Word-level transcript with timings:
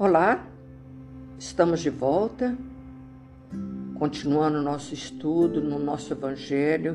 Olá, 0.00 0.46
estamos 1.40 1.80
de 1.80 1.90
volta, 1.90 2.56
continuando 3.98 4.62
nosso 4.62 4.94
estudo 4.94 5.60
no 5.60 5.76
nosso 5.76 6.12
Evangelho, 6.12 6.94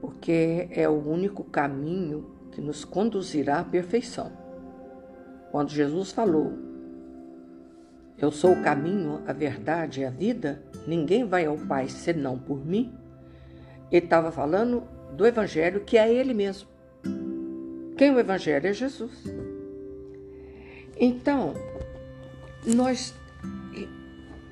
porque 0.00 0.68
é 0.70 0.88
o 0.88 1.04
único 1.04 1.42
caminho 1.42 2.30
que 2.52 2.60
nos 2.60 2.84
conduzirá 2.84 3.58
à 3.58 3.64
perfeição. 3.64 4.30
Quando 5.50 5.70
Jesus 5.70 6.12
falou, 6.12 6.52
Eu 8.16 8.30
sou 8.30 8.52
o 8.52 8.62
caminho, 8.62 9.20
a 9.26 9.32
verdade 9.32 10.02
e 10.02 10.04
a 10.04 10.10
vida, 10.10 10.62
ninguém 10.86 11.26
vai 11.26 11.44
ao 11.44 11.58
Pai 11.58 11.88
senão 11.88 12.38
por 12.38 12.64
mim, 12.64 12.94
ele 13.90 14.04
estava 14.04 14.30
falando 14.30 14.84
do 15.16 15.26
Evangelho 15.26 15.80
que 15.80 15.98
é 15.98 16.08
Ele 16.08 16.32
mesmo. 16.32 16.68
Quem 17.96 18.10
é 18.10 18.12
o 18.12 18.20
Evangelho 18.20 18.68
é 18.68 18.72
Jesus. 18.72 19.49
Então, 21.02 21.54
nós, 22.66 23.14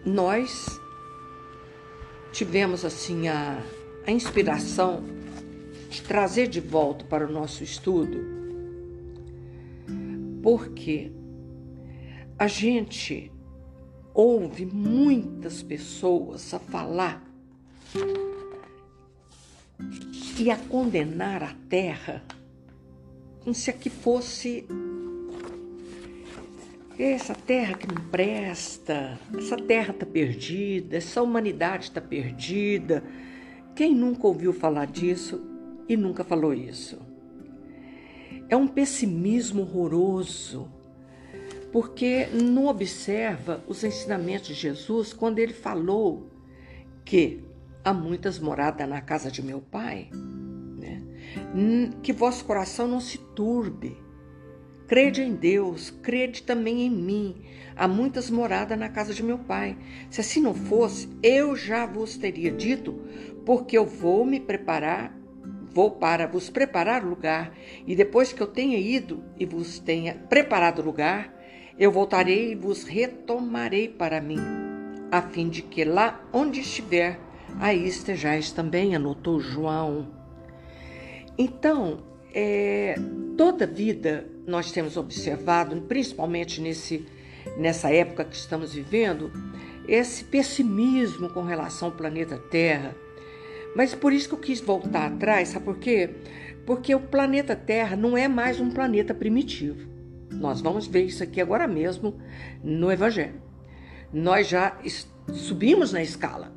nós 0.03 0.81
tivemos 2.33 2.87
assim 2.87 3.29
a, 3.29 3.63
a 4.07 4.11
inspiração 4.11 5.05
de 5.91 6.01
trazer 6.01 6.49
de 6.49 6.59
volta 6.59 7.05
para 7.05 7.27
o 7.27 7.31
nosso 7.31 7.63
estudo, 7.63 8.19
porque 10.43 11.13
a 12.39 12.47
gente 12.47 13.31
ouve 14.15 14.65
muitas 14.65 15.63
pessoas 15.63 16.55
a 16.55 16.59
falar 16.59 17.23
e 20.39 20.51
a 20.51 20.57
condenar 20.57 21.43
a 21.43 21.55
terra 21.69 22.25
como 23.45 23.55
se 23.55 23.71
aqui 23.71 23.91
fosse 23.91 24.67
essa 27.05 27.35
terra 27.35 27.75
que 27.75 27.87
não 27.87 28.09
presta, 28.11 29.19
essa 29.37 29.57
terra 29.57 29.93
está 29.93 30.05
perdida, 30.05 30.97
essa 30.97 31.23
humanidade 31.23 31.85
está 31.85 32.01
perdida. 32.01 33.05
Quem 33.77 33.95
nunca 33.95 34.27
ouviu 34.27 34.53
falar 34.53 34.87
disso 34.87 35.41
e 35.89 35.97
nunca 35.97 36.25
falou 36.25 36.53
isso? 36.53 36.99
É 38.49 38.57
um 38.57 38.67
pessimismo 38.67 39.63
horroroso, 39.63 40.69
porque 41.71 42.27
não 42.33 42.67
observa 42.67 43.63
os 43.69 43.85
ensinamentos 43.85 44.49
de 44.49 44.55
Jesus 44.55 45.13
quando 45.13 45.39
ele 45.39 45.53
falou 45.53 46.29
que 47.05 47.45
há 47.85 47.93
muitas 47.93 48.41
moradas 48.41 48.89
na 48.89 49.01
casa 49.01 49.31
de 49.31 49.41
meu 49.41 49.61
pai, 49.61 50.11
né? 50.13 51.01
que 52.03 52.13
vosso 52.13 52.45
coração 52.45 52.89
não 52.89 53.01
se 53.01 53.19
turbe 53.19 54.08
Crede 54.89 55.21
em 55.21 55.35
Deus, 55.35 55.91
crede 55.91 56.43
também 56.43 56.87
em 56.87 56.91
mim. 56.91 57.37
Há 57.77 57.87
muitas 57.87 58.31
moradas 58.31 58.79
na 58.79 58.89
casa 58.89 59.13
de 59.13 59.23
meu 59.23 59.37
pai. 59.37 59.77
Se 60.09 60.23
assim 60.23 60.41
não 60.41 60.55
fosse, 60.55 61.11
eu 61.23 61.55
já 61.55 61.85
vos 61.85 62.17
teria 62.17 62.51
dito, 62.51 62.99
porque 63.45 63.77
eu 63.77 63.85
vou 63.85 64.25
me 64.25 64.41
preparar, 64.41 65.15
vou 65.75 65.91
para 65.91 66.27
vos 66.27 66.49
preparar 66.49 67.05
lugar, 67.05 67.53
e 67.87 67.95
depois 67.95 68.33
que 68.33 68.41
eu 68.41 68.47
tenha 68.47 68.79
ido 68.79 69.23
e 69.39 69.45
vos 69.45 69.79
tenha 69.79 70.15
preparado 70.15 70.81
lugar, 70.81 71.35
eu 71.79 71.93
voltarei 71.93 72.53
e 72.53 72.55
vos 72.55 72.85
retomarei 72.85 73.89
para 73.89 74.23
mim, 74.23 74.41
a 75.13 75.21
fim 75.21 75.51
de 75.51 75.61
que 75.61 75.85
lá 75.85 76.27
onde 76.33 76.61
estiver, 76.61 77.21
aí 77.61 77.87
estejais 77.87 78.53
também, 78.53 78.97
anotou 78.97 79.39
João. 79.39 80.09
Então, 81.37 82.03
é, 82.35 82.95
toda 83.37 83.67
vida 83.67 84.38
nós 84.49 84.73
temos 84.73 84.97
observado, 84.97 85.79
principalmente 85.83 86.61
nesse, 86.61 87.07
nessa 87.57 87.93
época 87.93 88.25
que 88.25 88.35
estamos 88.35 88.73
vivendo, 88.73 89.31
esse 89.87 90.25
pessimismo 90.25 91.29
com 91.29 91.43
relação 91.43 91.89
ao 91.89 91.95
planeta 91.95 92.39
Terra. 92.39 92.97
Mas 93.77 93.95
por 93.95 94.13
isso 94.13 94.29
que 94.29 94.35
eu 94.35 94.41
quis 94.41 94.61
voltar 94.61 95.07
atrás, 95.07 95.49
sabe 95.49 95.67
por 95.67 95.79
quê? 95.79 96.11
Porque 96.65 96.95
o 96.95 97.01
planeta 97.01 97.55
Terra 97.55 97.95
não 97.95 98.17
é 98.17 98.27
mais 98.27 98.59
um 98.59 98.71
planeta 98.71 99.15
primitivo. 99.15 99.87
Nós 100.33 100.61
vamos 100.61 100.87
ver 100.87 101.05
isso 101.05 101.23
aqui 101.23 101.41
agora 101.41 101.67
mesmo 101.67 102.19
no 102.63 102.91
Evangelho. 102.91 103.41
Nós 104.13 104.49
já 104.49 104.79
subimos 105.33 105.93
na 105.93 106.03
escala. 106.03 106.53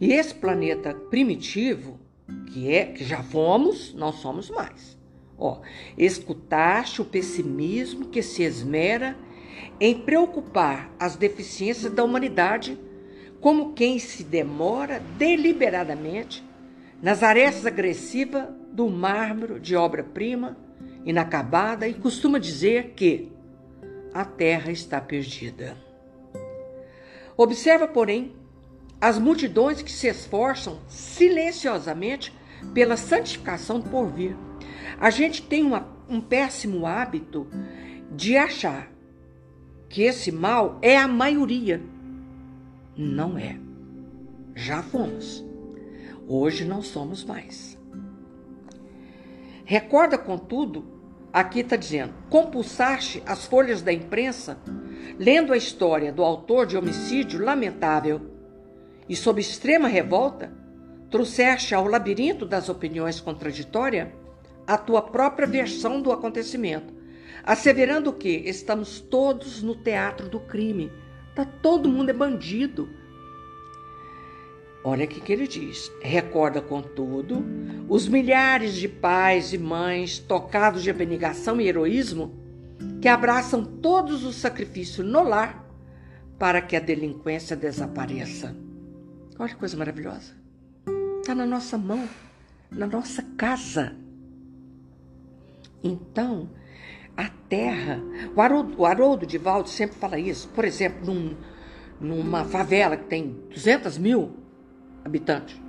E 0.00 0.12
esse 0.12 0.34
planeta 0.34 0.94
primitivo, 0.94 1.98
que 2.52 2.72
é 2.72 2.86
que 2.86 3.04
já 3.04 3.22
fomos, 3.22 3.92
nós 3.94 4.16
somos 4.16 4.50
mais. 4.50 4.93
Ó, 5.38 5.60
escutaste 5.98 7.02
o 7.02 7.04
pessimismo 7.04 8.06
que 8.06 8.22
se 8.22 8.42
esmera 8.42 9.16
em 9.80 9.98
preocupar 9.98 10.90
as 10.98 11.16
deficiências 11.16 11.92
da 11.92 12.04
humanidade, 12.04 12.78
como 13.40 13.72
quem 13.72 13.98
se 13.98 14.22
demora 14.22 15.00
deliberadamente 15.18 16.44
nas 17.02 17.22
arestas 17.22 17.66
agressivas 17.66 18.48
do 18.72 18.88
mármore 18.88 19.60
de 19.60 19.76
obra-prima 19.76 20.56
inacabada 21.04 21.86
e 21.86 21.94
costuma 21.94 22.38
dizer 22.38 22.94
que 22.96 23.30
a 24.12 24.24
terra 24.24 24.70
está 24.70 25.00
perdida. 25.00 25.76
Observa, 27.36 27.86
porém, 27.86 28.34
as 29.00 29.18
multidões 29.18 29.82
que 29.82 29.92
se 29.92 30.06
esforçam 30.06 30.80
silenciosamente 30.88 32.32
pela 32.72 32.96
santificação 32.96 33.80
do 33.80 33.90
porvir 33.90 34.36
a 35.00 35.10
gente 35.10 35.42
tem 35.42 35.64
uma, 35.64 35.88
um 36.08 36.20
péssimo 36.20 36.86
hábito 36.86 37.46
de 38.10 38.36
achar 38.36 38.90
que 39.88 40.02
esse 40.02 40.32
mal 40.32 40.78
é 40.82 40.96
a 40.96 41.06
maioria. 41.06 41.80
Não 42.96 43.38
é. 43.38 43.58
Já 44.54 44.82
fomos. 44.82 45.44
Hoje 46.26 46.64
não 46.64 46.82
somos 46.82 47.24
mais. 47.24 47.78
Recorda, 49.64 50.18
contudo, 50.18 50.84
aqui 51.32 51.60
está 51.60 51.76
dizendo: 51.76 52.14
compulsaste 52.28 53.22
as 53.26 53.46
folhas 53.46 53.82
da 53.82 53.92
imprensa, 53.92 54.58
lendo 55.18 55.52
a 55.52 55.56
história 55.56 56.12
do 56.12 56.22
autor 56.22 56.66
de 56.66 56.76
homicídio 56.76 57.42
lamentável, 57.42 58.20
e 59.08 59.14
sob 59.14 59.40
extrema 59.40 59.88
revolta, 59.88 60.52
trouxeste 61.10 61.74
ao 61.74 61.86
labirinto 61.86 62.46
das 62.46 62.68
opiniões 62.68 63.20
contraditórias 63.20 64.08
a 64.66 64.76
tua 64.78 65.02
própria 65.02 65.46
versão 65.46 66.00
do 66.00 66.12
acontecimento, 66.12 66.92
asseverando 67.42 68.12
que 68.12 68.28
estamos 68.28 69.00
todos 69.00 69.62
no 69.62 69.74
teatro 69.74 70.28
do 70.28 70.40
crime. 70.40 70.90
Tá 71.34 71.44
todo 71.44 71.88
mundo 71.88 72.10
é 72.10 72.12
bandido. 72.12 72.88
Olha 74.82 75.06
o 75.06 75.08
que 75.08 75.32
ele 75.32 75.48
diz. 75.48 75.90
Recorda, 76.00 76.60
contudo, 76.60 77.44
os 77.88 78.06
milhares 78.06 78.74
de 78.74 78.86
pais 78.86 79.52
e 79.52 79.58
mães 79.58 80.18
tocados 80.18 80.82
de 80.82 80.90
abnegação 80.90 81.60
e 81.60 81.66
heroísmo 81.66 82.38
que 83.00 83.08
abraçam 83.08 83.64
todos 83.64 84.24
os 84.24 84.36
sacrifícios 84.36 85.06
no 85.06 85.22
lar 85.22 85.64
para 86.38 86.60
que 86.60 86.76
a 86.76 86.80
delinquência 86.80 87.56
desapareça. 87.56 88.54
Olha 89.38 89.48
que 89.48 89.56
coisa 89.56 89.76
maravilhosa. 89.76 90.32
Está 91.20 91.34
na 91.34 91.46
nossa 91.46 91.78
mão, 91.78 92.06
na 92.70 92.86
nossa 92.86 93.22
casa. 93.36 93.96
Então, 95.84 96.48
a 97.14 97.28
terra. 97.28 98.02
O 98.34 98.40
Haroldo, 98.40 98.74
o 98.80 98.86
Haroldo 98.86 99.26
de 99.26 99.36
Valde 99.36 99.68
sempre 99.68 99.96
fala 99.96 100.18
isso. 100.18 100.48
Por 100.48 100.64
exemplo, 100.64 101.04
num, 101.04 101.36
numa 102.00 102.44
favela 102.46 102.96
que 102.96 103.04
tem 103.04 103.32
200 103.50 103.98
mil 103.98 104.34
habitantes. 105.04 105.60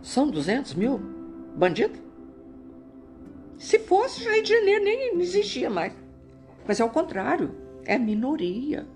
São 0.00 0.30
200 0.30 0.74
mil 0.74 0.98
bandidos? 1.56 2.00
Se 3.58 3.80
fosse, 3.80 4.22
Rio 4.22 4.42
de 4.42 4.48
Janeiro 4.48 4.84
nem 4.84 5.20
existia 5.20 5.68
mais. 5.68 5.92
Mas 6.66 6.78
é 6.78 6.84
o 6.84 6.90
contrário, 6.90 7.54
é 7.84 7.98
minoria. 7.98 8.86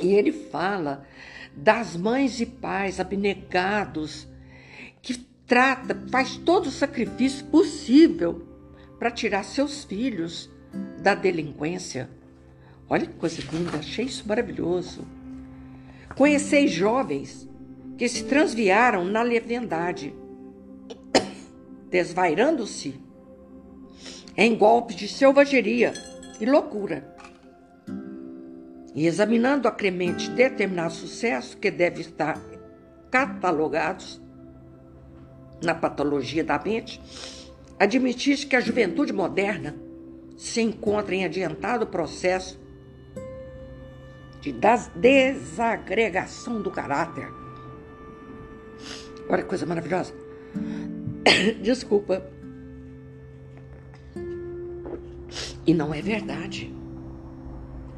E 0.00 0.14
ele 0.14 0.30
fala 0.30 1.04
das 1.54 1.96
mães 1.96 2.40
e 2.40 2.46
pais 2.46 3.00
abnegados 3.00 4.28
que 5.02 5.14
trata, 5.46 5.98
faz 6.10 6.36
todo 6.36 6.66
o 6.66 6.70
sacrifício 6.70 7.44
possível 7.46 8.51
para 9.02 9.10
tirar 9.10 9.42
seus 9.42 9.82
filhos 9.82 10.48
da 11.00 11.12
delinquência. 11.12 12.08
Olha 12.88 13.04
que 13.04 13.14
coisa 13.14 13.42
linda, 13.52 13.78
achei 13.78 14.04
isso 14.04 14.28
maravilhoso. 14.28 15.04
Conheceis 16.14 16.70
jovens 16.70 17.50
que 17.98 18.08
se 18.08 18.22
transviaram 18.22 19.04
na 19.04 19.20
leviandade, 19.20 20.14
desvairando-se 21.90 22.94
em 24.36 24.56
golpes 24.56 24.94
de 24.94 25.08
selvageria 25.08 25.94
e 26.40 26.46
loucura. 26.46 27.16
E 28.94 29.04
examinando 29.04 29.66
acremente 29.66 30.30
determinado 30.30 30.92
sucesso 30.92 31.56
que 31.56 31.72
deve 31.72 32.02
estar 32.02 32.40
catalogados 33.10 34.22
na 35.60 35.74
patologia 35.74 36.44
da 36.44 36.56
mente, 36.56 37.02
admitiste 37.78 38.46
que 38.46 38.56
a 38.56 38.60
juventude 38.60 39.12
moderna 39.12 39.74
se 40.36 40.60
encontra 40.60 41.14
em 41.14 41.24
adiantado 41.24 41.86
processo 41.86 42.60
de 44.40 44.52
desagregação 44.96 46.60
do 46.60 46.70
caráter. 46.70 47.28
Olha 49.28 49.42
que 49.42 49.48
coisa 49.48 49.64
maravilhosa. 49.64 50.12
Desculpa. 51.62 52.26
E 55.64 55.72
não 55.72 55.94
é 55.94 56.02
verdade. 56.02 56.74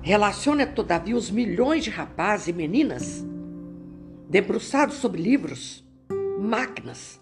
Relaciona, 0.02 0.66
todavia, 0.66 1.16
os 1.16 1.30
milhões 1.30 1.82
de 1.82 1.88
rapazes 1.88 2.48
e 2.48 2.52
meninas 2.52 3.24
debruçados 4.28 4.96
sobre 4.96 5.22
livros, 5.22 5.82
máquinas, 6.38 7.18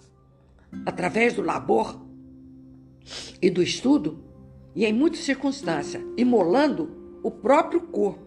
através 0.84 1.34
do 1.34 1.43
labor 1.43 2.01
e 3.40 3.50
do 3.50 3.62
estudo, 3.62 4.22
e 4.75 4.84
em 4.84 4.93
muitas 4.93 5.20
circunstâncias, 5.20 6.02
imolando 6.16 7.19
o 7.22 7.31
próprio 7.31 7.81
corpo, 7.81 8.22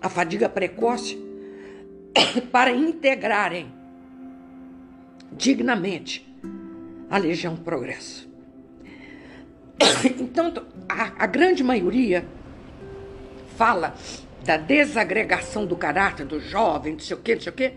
a 0.00 0.08
fadiga 0.08 0.48
precoce, 0.48 1.18
para 2.52 2.70
integrarem 2.70 3.72
dignamente 5.32 6.26
a 7.10 7.18
Legião 7.18 7.56
Progresso. 7.56 8.26
Então, 10.18 10.52
a, 10.88 11.24
a 11.24 11.26
grande 11.26 11.64
maioria 11.64 12.26
fala 13.56 13.94
da 14.44 14.56
desagregação 14.56 15.66
do 15.66 15.76
caráter 15.76 16.24
do 16.24 16.38
jovem, 16.38 16.92
não 16.92 17.00
sei 17.00 17.16
o 17.16 17.20
quê, 17.20 17.34
não 17.34 17.42
sei 17.42 17.52
o 17.52 17.56
quê. 17.56 17.72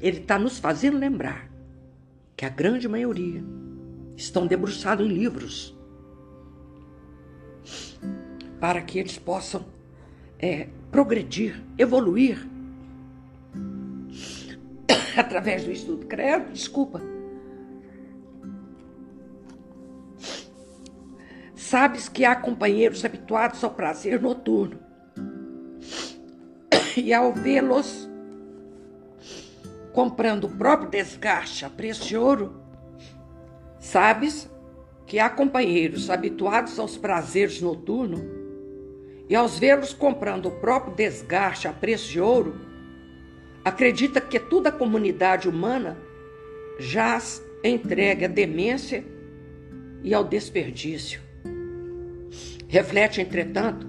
Ele 0.00 0.18
está 0.18 0.38
nos 0.38 0.58
fazendo 0.58 0.96
lembrar 0.96 1.50
que 2.36 2.44
a 2.44 2.48
grande 2.48 2.88
maioria 2.88 3.42
estão 4.18 4.48
debruçados 4.48 5.06
em 5.06 5.08
livros 5.08 5.78
para 8.58 8.82
que 8.82 8.98
eles 8.98 9.16
possam 9.16 9.64
é, 10.40 10.68
progredir, 10.90 11.62
evoluir 11.78 12.44
através 15.16 15.64
do 15.64 15.70
estudo. 15.70 16.06
Credo, 16.06 16.52
desculpa. 16.52 17.00
Sabes 21.54 22.08
que 22.08 22.24
há 22.24 22.34
companheiros 22.34 23.04
habituados 23.04 23.62
ao 23.62 23.70
prazer 23.70 24.20
noturno. 24.20 24.80
E 26.96 27.14
ao 27.14 27.32
vê-los 27.32 28.08
comprando 29.92 30.44
o 30.44 30.48
próprio 30.48 30.90
desgaste 30.90 31.64
a 31.64 31.70
preço 31.70 32.08
de 32.08 32.16
ouro, 32.16 32.67
sabes 33.88 34.50
que 35.06 35.18
há 35.18 35.30
companheiros 35.30 36.10
habituados 36.10 36.78
aos 36.78 36.98
prazeres 36.98 37.62
noturnos 37.62 38.20
e 39.28 39.34
aos 39.34 39.58
vê-los 39.58 39.94
comprando 39.94 40.46
o 40.46 40.50
próprio 40.50 40.94
desgaste 40.94 41.66
a 41.66 41.72
preço 41.72 42.10
de 42.10 42.20
ouro, 42.20 42.60
acredita 43.64 44.20
que 44.20 44.38
toda 44.38 44.68
a 44.68 44.72
comunidade 44.72 45.48
humana 45.48 45.96
jaz 46.78 47.42
entregue 47.64 48.26
à 48.26 48.28
demência 48.28 49.02
e 50.02 50.12
ao 50.12 50.22
desperdício. 50.22 51.22
Reflete, 52.68 53.22
entretanto, 53.22 53.86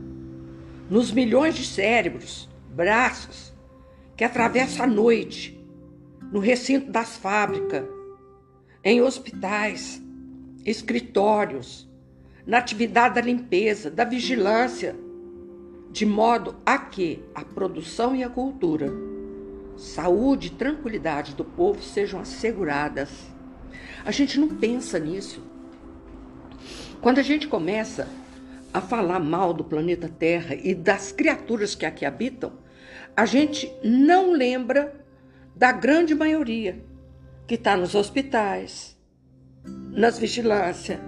nos 0.90 1.12
milhões 1.12 1.56
de 1.56 1.66
cérebros, 1.66 2.50
braços, 2.70 3.54
que 4.16 4.24
atravessam 4.24 4.86
a 4.86 4.88
noite 4.88 5.60
no 6.32 6.40
recinto 6.40 6.90
das 6.90 7.18
fábricas, 7.18 7.99
em 8.84 9.02
hospitais, 9.02 10.02
escritórios, 10.66 11.90
na 12.46 12.58
atividade 12.58 13.16
da 13.16 13.22
limpeza, 13.22 13.92
da 13.92 14.04
vigilância, 14.04 14.96
de 15.92 16.06
modo 16.06 16.56
a 16.66 16.78
que 16.78 17.24
a 17.36 17.44
produção 17.44 18.16
e 18.16 18.24
a 18.24 18.30
cultura, 18.30 18.92
saúde 19.78 20.48
e 20.48 20.52
tranquilidade 20.52 21.36
do 21.36 21.44
povo 21.44 21.82
sejam 21.82 22.20
asseguradas. 22.20 23.10
A 24.06 24.12
gente 24.12 24.40
não 24.40 24.48
pensa 24.48 24.98
nisso. 24.98 25.44
Quando 27.02 27.20
a 27.20 27.24
gente 27.24 27.48
começa 27.48 28.08
a 28.74 28.82
falar 28.82 29.20
mal 29.20 29.54
do 29.54 29.64
planeta 29.64 30.08
Terra 30.08 30.56
e 30.56 30.74
das 30.74 31.12
criaturas 31.12 31.76
que 31.76 31.86
aqui 31.86 32.06
habitam, 32.06 32.54
a 33.16 33.26
gente 33.26 33.72
não 33.84 34.32
lembra 34.32 35.06
da 35.56 35.72
grande 35.72 36.14
maioria 36.14 36.89
que 37.50 37.56
está 37.56 37.76
nos 37.76 37.96
hospitais, 37.96 38.96
nas 39.92 40.20
vigilâncias, 40.20 41.00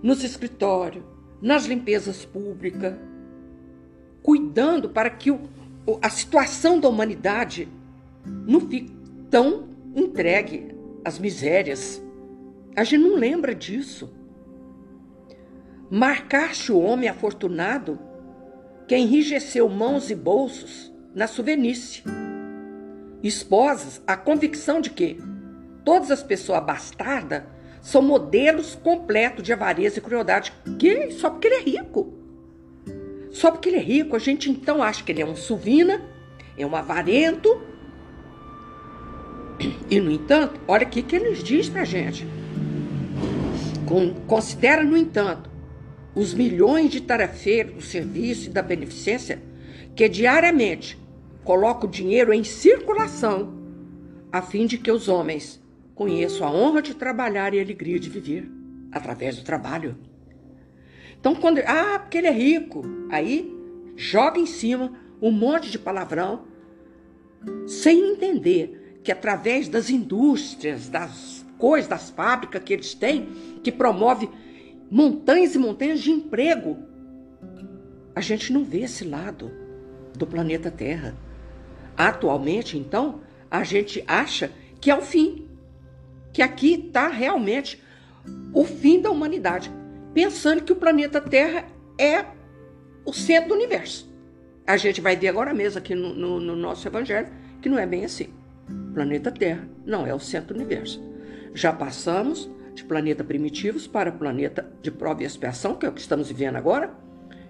nos 0.00 0.22
escritórios, 0.22 1.04
nas 1.42 1.64
limpezas 1.64 2.24
públicas, 2.24 2.94
cuidando 4.22 4.90
para 4.90 5.10
que 5.10 5.32
o, 5.32 5.40
a 6.00 6.08
situação 6.08 6.78
da 6.78 6.88
humanidade 6.88 7.68
não 8.24 8.60
fique 8.60 8.92
tão 9.28 9.68
entregue 9.96 10.72
às 11.04 11.18
misérias. 11.18 12.00
A 12.76 12.84
gente 12.84 13.02
não 13.02 13.16
lembra 13.16 13.52
disso. 13.52 14.14
Marcaste 15.90 16.70
o 16.70 16.78
homem 16.78 17.08
afortunado 17.08 17.98
que 18.86 18.96
enrijeceu 18.96 19.68
mãos 19.68 20.10
e 20.10 20.14
bolsos 20.14 20.92
na 21.12 21.26
suvenice 21.26 22.04
esposas 23.20 24.00
a 24.06 24.16
convicção 24.16 24.80
de 24.80 24.90
que 24.90 25.18
todas 25.86 26.10
as 26.10 26.20
pessoas 26.20 26.64
bastardas 26.64 27.44
são 27.80 28.02
modelos 28.02 28.74
completos 28.74 29.44
de 29.44 29.52
avareza 29.52 30.00
e 30.00 30.02
crueldade. 30.02 30.52
Que 30.80 31.12
só 31.12 31.30
porque 31.30 31.46
ele 31.46 31.54
é 31.54 31.60
rico. 31.60 32.12
Só 33.30 33.52
porque 33.52 33.68
ele 33.68 33.76
é 33.76 33.80
rico, 33.80 34.16
a 34.16 34.18
gente 34.18 34.50
então 34.50 34.82
acha 34.82 35.04
que 35.04 35.12
ele 35.12 35.22
é 35.22 35.26
um 35.26 35.36
suvina, 35.36 36.02
é 36.58 36.66
um 36.66 36.74
avarento. 36.74 37.62
E, 39.88 40.00
no 40.00 40.10
entanto, 40.10 40.60
olha 40.66 40.82
aqui 40.82 41.02
que 41.02 41.14
ele 41.14 41.32
diz 41.40 41.68
pra 41.68 41.84
gente. 41.84 42.26
Considera, 44.26 44.82
no 44.82 44.96
entanto, 44.96 45.48
os 46.16 46.34
milhões 46.34 46.90
de 46.90 47.00
tarefeiros 47.00 47.74
do 47.74 47.80
serviço 47.82 48.48
e 48.48 48.52
da 48.52 48.60
beneficência 48.60 49.40
que 49.94 50.08
diariamente 50.08 50.98
coloca 51.44 51.86
o 51.86 51.90
dinheiro 51.90 52.32
em 52.32 52.42
circulação, 52.42 53.54
a 54.32 54.42
fim 54.42 54.66
de 54.66 54.76
que 54.76 54.90
os 54.90 55.08
homens 55.08 55.64
conheçam 55.96 56.46
a 56.46 56.52
honra 56.52 56.80
de 56.80 56.94
trabalhar 56.94 57.52
e 57.52 57.58
a 57.58 57.62
alegria 57.62 57.98
de 57.98 58.08
viver 58.08 58.48
através 58.92 59.36
do 59.36 59.42
trabalho. 59.42 59.96
Então, 61.18 61.34
quando. 61.34 61.58
Ah, 61.66 61.98
porque 61.98 62.18
ele 62.18 62.28
é 62.28 62.32
rico. 62.32 62.84
Aí 63.10 63.52
joga 63.96 64.38
em 64.38 64.46
cima 64.46 64.92
um 65.20 65.32
monte 65.32 65.70
de 65.70 65.78
palavrão, 65.78 66.44
sem 67.66 68.12
entender 68.12 69.00
que 69.02 69.10
através 69.10 69.68
das 69.68 69.88
indústrias, 69.88 70.88
das 70.88 71.44
coisas, 71.58 71.88
das 71.88 72.10
fábricas 72.10 72.62
que 72.62 72.74
eles 72.74 72.94
têm, 72.94 73.26
que 73.62 73.72
promove 73.72 74.28
montanhas 74.90 75.54
e 75.54 75.58
montanhas 75.58 76.00
de 76.00 76.10
emprego, 76.10 76.76
a 78.14 78.20
gente 78.20 78.52
não 78.52 78.64
vê 78.64 78.80
esse 78.80 79.04
lado 79.04 79.50
do 80.14 80.26
planeta 80.26 80.70
Terra. 80.70 81.14
Atualmente, 81.96 82.76
então, 82.76 83.20
a 83.50 83.64
gente 83.64 84.04
acha 84.06 84.52
que 84.80 84.90
é 84.90 84.96
o 84.96 85.00
fim, 85.00 85.45
que 86.36 86.42
aqui 86.42 86.74
está 86.74 87.08
realmente 87.08 87.82
o 88.52 88.62
fim 88.62 89.00
da 89.00 89.10
humanidade, 89.10 89.72
pensando 90.12 90.62
que 90.62 90.70
o 90.70 90.76
planeta 90.76 91.18
Terra 91.18 91.64
é 91.98 92.26
o 93.06 93.12
centro 93.14 93.48
do 93.48 93.54
universo. 93.54 94.14
A 94.66 94.76
gente 94.76 95.00
vai 95.00 95.16
ver 95.16 95.28
agora 95.28 95.54
mesmo 95.54 95.78
aqui 95.78 95.94
no, 95.94 96.12
no, 96.12 96.38
no 96.38 96.54
nosso 96.54 96.86
Evangelho 96.86 97.28
que 97.62 97.70
não 97.70 97.78
é 97.78 97.86
bem 97.86 98.04
assim. 98.04 98.34
Planeta 98.92 99.32
Terra 99.32 99.66
não 99.86 100.06
é 100.06 100.14
o 100.14 100.20
centro 100.20 100.52
do 100.52 100.60
universo. 100.60 101.02
Já 101.54 101.72
passamos 101.72 102.50
de 102.74 102.84
planeta 102.84 103.24
primitivos 103.24 103.86
para 103.86 104.12
planeta 104.12 104.70
de 104.82 104.90
prova 104.90 105.22
e 105.22 105.24
expiação, 105.24 105.74
que 105.74 105.86
é 105.86 105.88
o 105.88 105.92
que 105.92 106.02
estamos 106.02 106.28
vivendo 106.28 106.56
agora, 106.56 106.94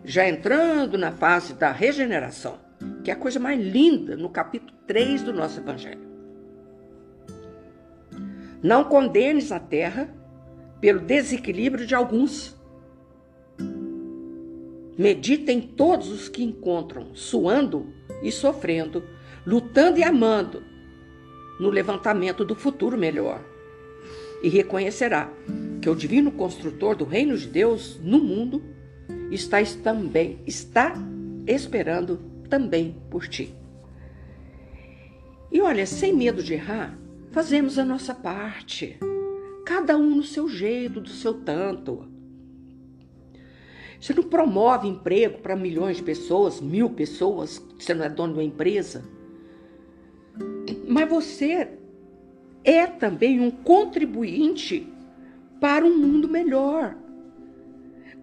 já 0.05 0.29
entrando 0.29 0.97
na 0.97 1.11
fase 1.11 1.55
da 1.55 1.73
regeneração 1.73 2.65
que 3.03 3.11
é 3.11 3.15
a 3.15 3.17
coisa 3.17 3.41
mais 3.41 3.61
linda 3.61 4.17
no 4.17 4.29
capítulo 4.29 4.73
3 4.87 5.23
do 5.23 5.33
nosso 5.33 5.59
Evangelho. 5.59 6.06
Não 8.63 8.85
condenes 8.85 9.53
a 9.53 9.61
terra 9.61 10.09
pelo 10.81 11.01
desequilíbrio 11.01 11.87
de 11.87 11.95
alguns. 11.95 12.57
Medita 14.99 15.53
em 15.53 15.61
todos 15.61 16.11
os 16.11 16.29
que 16.29 16.43
encontram, 16.43 17.15
suando 17.15 17.93
e 18.23 18.33
sofrendo, 18.33 19.05
lutando 19.47 19.99
e 19.99 20.05
amando, 20.05 20.63
no 21.61 21.71
levantamento 21.71 22.45
do 22.45 22.55
futuro 22.55 22.97
melhor. 22.97 23.45
E 24.43 24.49
reconhecerá 24.49 25.31
que 25.81 25.91
o 25.91 25.95
divino 25.95 26.31
construtor 26.33 26.97
do 26.97 27.05
reino 27.05 27.37
de 27.37 27.47
Deus 27.47 28.01
no 28.03 28.19
mundo 28.19 28.63
está 29.31 29.59
também 29.83 30.39
está 30.47 30.95
esperando 31.47 32.19
também 32.49 32.97
por 33.11 33.29
ti. 33.29 33.55
E 35.51 35.61
olha, 35.61 35.87
sem 35.87 36.13
medo 36.13 36.43
de 36.43 36.55
errar, 36.55 36.99
fazemos 37.37 37.79
a 37.79 37.85
nossa 37.85 38.15
parte, 38.15 38.99
cada 39.67 39.95
um 39.95 40.17
no 40.17 40.23
seu 40.23 40.49
jeito, 40.49 41.03
do 41.03 41.11
seu 41.11 41.35
tanto. 41.35 42.09
Você 44.01 44.15
não 44.15 44.23
promove 44.23 44.89
emprego 44.89 45.41
para 45.43 45.55
milhões 45.55 45.99
de 45.99 46.03
pessoas, 46.03 46.63
mil 46.63 46.89
pessoas, 46.89 47.63
você 47.79 47.93
não 47.93 48.07
é 48.07 48.09
dono 48.09 48.33
de 48.33 48.39
uma 48.39 48.43
empresa. 48.43 49.05
Mas 50.89 51.11
você 51.11 51.77
é 52.65 52.87
também 52.87 53.39
um 53.39 53.51
contribuinte 53.51 54.91
para 55.61 55.85
um 55.85 55.95
mundo 55.95 56.27
melhor. 56.31 56.97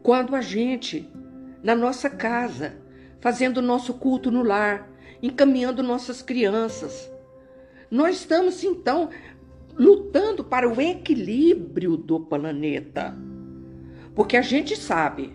Quando 0.02 0.36
a 0.36 0.42
gente, 0.42 1.08
na 1.62 1.76
nossa 1.76 2.10
casa, 2.10 2.82
fazendo 3.20 3.58
o 3.58 3.62
nosso 3.62 3.94
culto 3.94 4.32
no 4.32 4.42
lar, 4.42 4.90
encaminhando 5.22 5.84
nossas 5.84 6.24
crianças, 6.24 7.13
nós 7.94 8.16
estamos 8.16 8.64
então 8.64 9.12
lutando 9.78 10.44
para 10.44 10.68
o 10.68 10.82
equilíbrio 10.82 11.96
do 11.96 12.20
planeta. 12.20 13.16
Porque 14.16 14.36
a 14.36 14.42
gente 14.42 14.76
sabe, 14.76 15.32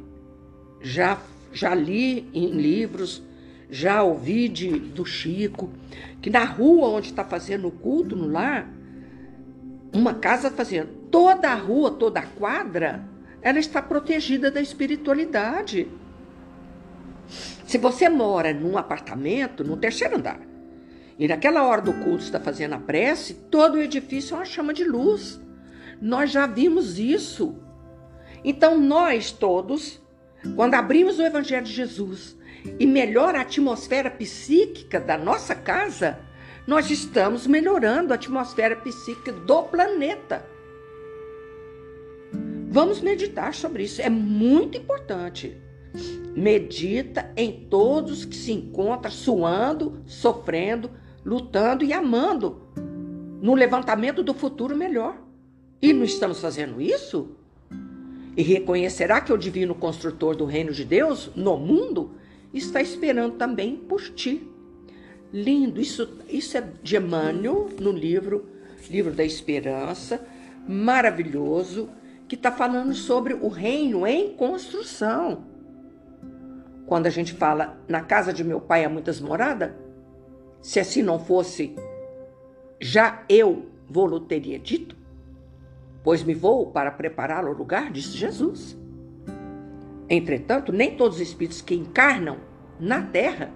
já, 0.81 1.21
já 1.53 1.73
li 1.73 2.29
em 2.35 2.49
livros, 2.51 3.23
já 3.71 4.03
ouvi 4.03 4.49
de, 4.49 4.71
do 4.77 5.05
Chico, 5.05 5.71
que 6.21 6.29
na 6.31 6.43
rua 6.43 6.89
onde 6.89 7.11
está 7.11 7.25
fazendo 7.25 7.69
o 7.69 7.71
culto 7.71 8.17
no 8.17 8.27
lar, 8.27 8.69
uma 9.95 10.15
casa 10.15 10.51
fazendo 10.51 10.89
toda 11.13 11.51
a 11.51 11.55
rua, 11.55 11.93
toda 11.93 12.19
a 12.19 12.27
quadra, 12.27 13.09
ela 13.41 13.61
está 13.61 13.81
protegida 13.81 14.51
da 14.51 14.61
espiritualidade. 14.61 15.87
Se 17.29 17.79
você 17.79 18.09
mora 18.09 18.53
num 18.53 18.77
apartamento, 18.77 19.63
no 19.63 19.77
terceiro 19.77 20.17
andar, 20.17 20.48
e 21.19 21.27
naquela 21.27 21.67
hora 21.67 21.83
do 21.83 21.93
culto 21.93 22.23
está 22.23 22.39
fazendo 22.39 22.75
a 22.75 22.79
prece, 22.79 23.35
todo 23.35 23.75
o 23.75 23.83
edifício 23.83 24.35
é 24.35 24.39
uma 24.39 24.45
chama 24.45 24.73
de 24.73 24.85
luz. 24.85 25.41
Nós 26.01 26.31
já 26.31 26.47
vimos 26.47 26.99
isso. 26.99 27.57
Então 28.45 28.79
nós 28.79 29.33
todos, 29.33 30.01
quando 30.55 30.75
abrimos 30.75 31.19
o 31.19 31.23
Evangelho 31.23 31.65
de 31.65 31.73
Jesus 31.73 32.39
e 32.79 32.87
melhora 32.87 33.39
a 33.39 33.43
atmosfera 33.43 34.09
psíquica 34.11 35.01
da 35.01 35.19
nossa 35.19 35.57
casa, 35.57 36.21
nós 36.69 36.89
estamos 36.89 37.49
melhorando 37.49 38.13
a 38.13 38.17
atmosfera 38.17 38.77
psíquica 38.77 39.33
do 39.33 39.63
planeta. 39.65 40.47
Vamos 42.71 43.01
meditar 43.01 43.55
sobre 43.55 43.85
isso, 43.85 44.01
é 44.01 44.11
muito 44.11 44.79
importante. 44.79 45.57
Medita 46.37 47.33
em 47.37 47.67
todos 47.69 48.25
que 48.25 48.37
se 48.37 48.53
encontram 48.53 49.11
suando, 49.11 50.01
sofrendo, 50.07 50.91
lutando 51.29 51.85
e 51.85 51.93
amando 51.93 52.63
no 53.43 53.55
levantamento 53.55 54.23
do 54.23 54.33
futuro 54.33 54.75
melhor. 54.75 55.15
E 55.81 55.93
não 55.93 56.03
estamos 56.03 56.41
fazendo 56.41 56.81
isso? 56.81 57.37
E 58.35 58.43
reconhecerá 58.43 59.21
que 59.21 59.33
o 59.33 59.37
divino 59.37 59.75
construtor 59.75 60.35
do 60.35 60.47
reino 60.47 60.73
de 60.73 60.87
Deus 60.87 61.31
no 61.37 61.59
mundo 61.59 62.13
está 62.53 62.81
esperando 62.81 63.37
também 63.37 63.77
por 63.77 64.01
ti. 64.01 64.49
Lindo, 65.31 65.79
isso, 65.79 66.09
isso 66.31 66.57
é 66.57 66.67
de 66.83 66.97
Emmanuel 66.97 67.69
no 67.79 67.93
livro 67.93 68.49
Livro 68.89 69.13
da 69.13 69.23
Esperança, 69.23 70.27
maravilhoso, 70.67 71.91
que 72.27 72.37
está 72.37 72.51
falando 72.51 72.95
sobre 72.95 73.35
o 73.35 73.49
reino 73.49 74.07
em 74.07 74.33
construção. 74.33 75.45
Quando 76.87 77.07
a 77.07 77.11
gente 77.11 77.35
fala 77.35 77.79
na 77.87 78.01
casa 78.01 78.33
de 78.33 78.43
meu 78.43 78.63
pai 78.63 78.87
há 78.87 78.89
muitas 78.89 79.21
moradas, 79.21 79.73
se 80.61 80.81
assim 80.81 81.03
não 81.03 81.19
fosse, 81.19 81.75
já 82.81 83.25
eu 83.29 83.67
vou-lo 83.89 84.21
teria 84.21 84.59
dito, 84.59 84.97
pois 86.03 86.23
me 86.23 86.35
vou 86.35 86.67
para 86.71 86.91
prepará-lo 86.91 87.53
lugar, 87.53 87.91
disse 87.91 88.17
Jesus. 88.17 88.77
Entretanto, 90.09 90.73
nem 90.73 90.97
todos 90.97 91.17
os 91.17 91.23
espíritos 91.23 91.61
que 91.61 91.75
encarnam 91.75 92.39
na 92.81 93.03
terra 93.03 93.53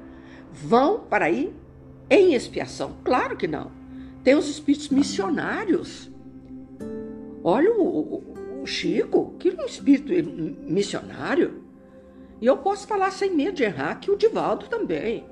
vão 0.52 1.00
para 1.00 1.26
aí 1.26 1.54
em 2.10 2.34
expiação. 2.34 2.96
Claro 3.02 3.36
que 3.36 3.46
não. 3.46 3.70
Tem 4.22 4.34
os 4.34 4.48
espíritos 4.48 4.90
missionários. 4.90 6.10
Olha 7.42 7.72
o, 7.72 8.22
o, 8.62 8.66
Chico, 8.66 9.34
que 9.38 9.50
um 9.50 9.64
espírito 9.64 10.12
missionário. 10.70 11.62
E 12.40 12.46
eu 12.46 12.58
posso 12.58 12.86
falar 12.86 13.10
sem 13.10 13.34
medo 13.34 13.56
de 13.56 13.64
errar 13.64 13.96
que 13.96 14.10
o 14.10 14.16
Divaldo 14.16 14.66
também. 14.66 15.24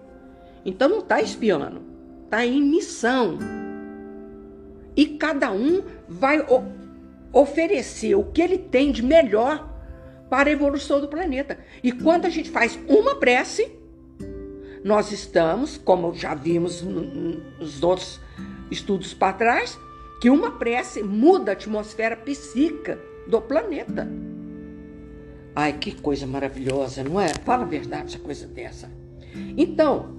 Então 0.65 0.89
não 0.89 0.99
está 0.99 1.21
espiando, 1.21 1.83
está 2.25 2.45
em 2.45 2.63
missão. 2.63 3.39
E 4.97 5.07
cada 5.07 5.53
um 5.53 5.83
vai 6.09 6.45
oferecer 7.33 8.15
o 8.15 8.25
que 8.25 8.43
ele 8.43 8.59
tem 8.59 8.93
de 8.93 9.03
melhor 9.03 9.69
para 10.29 10.49
a 10.49 10.53
evolução 10.53 11.01
do 11.01 11.09
planeta. 11.09 11.59
E 11.83 11.93
quando 11.93 12.27
a 12.27 12.31
gente 12.31 12.51
faz 12.51 12.79
uma 12.89 13.15
prece, 13.17 13.71
nós 14.85 15.13
estamos, 15.13 15.77
como 15.77 16.15
já 16.15 16.35
vimos 16.35 16.83
nos 16.83 17.83
outros 17.83 18.21
estudos 18.71 19.13
para 19.13 19.33
trás, 19.33 19.79
que 20.21 20.31
uma 20.31 20.53
prece 20.53 21.03
muda 21.03 21.53
a 21.53 21.55
atmosfera 21.55 22.17
psíquica 22.17 22.99
do 23.27 23.41
planeta. 23.41 24.09
Ai, 25.55 25.73
que 25.73 25.93
coisa 26.01 26.27
maravilhosa, 26.27 27.03
não 27.03 27.21
é? 27.21 27.29
Fala 27.29 27.65
a 27.65 27.67
verdade, 27.67 28.15
essa 28.15 28.19
coisa 28.19 28.47
dessa. 28.47 28.91
Então, 29.57 30.17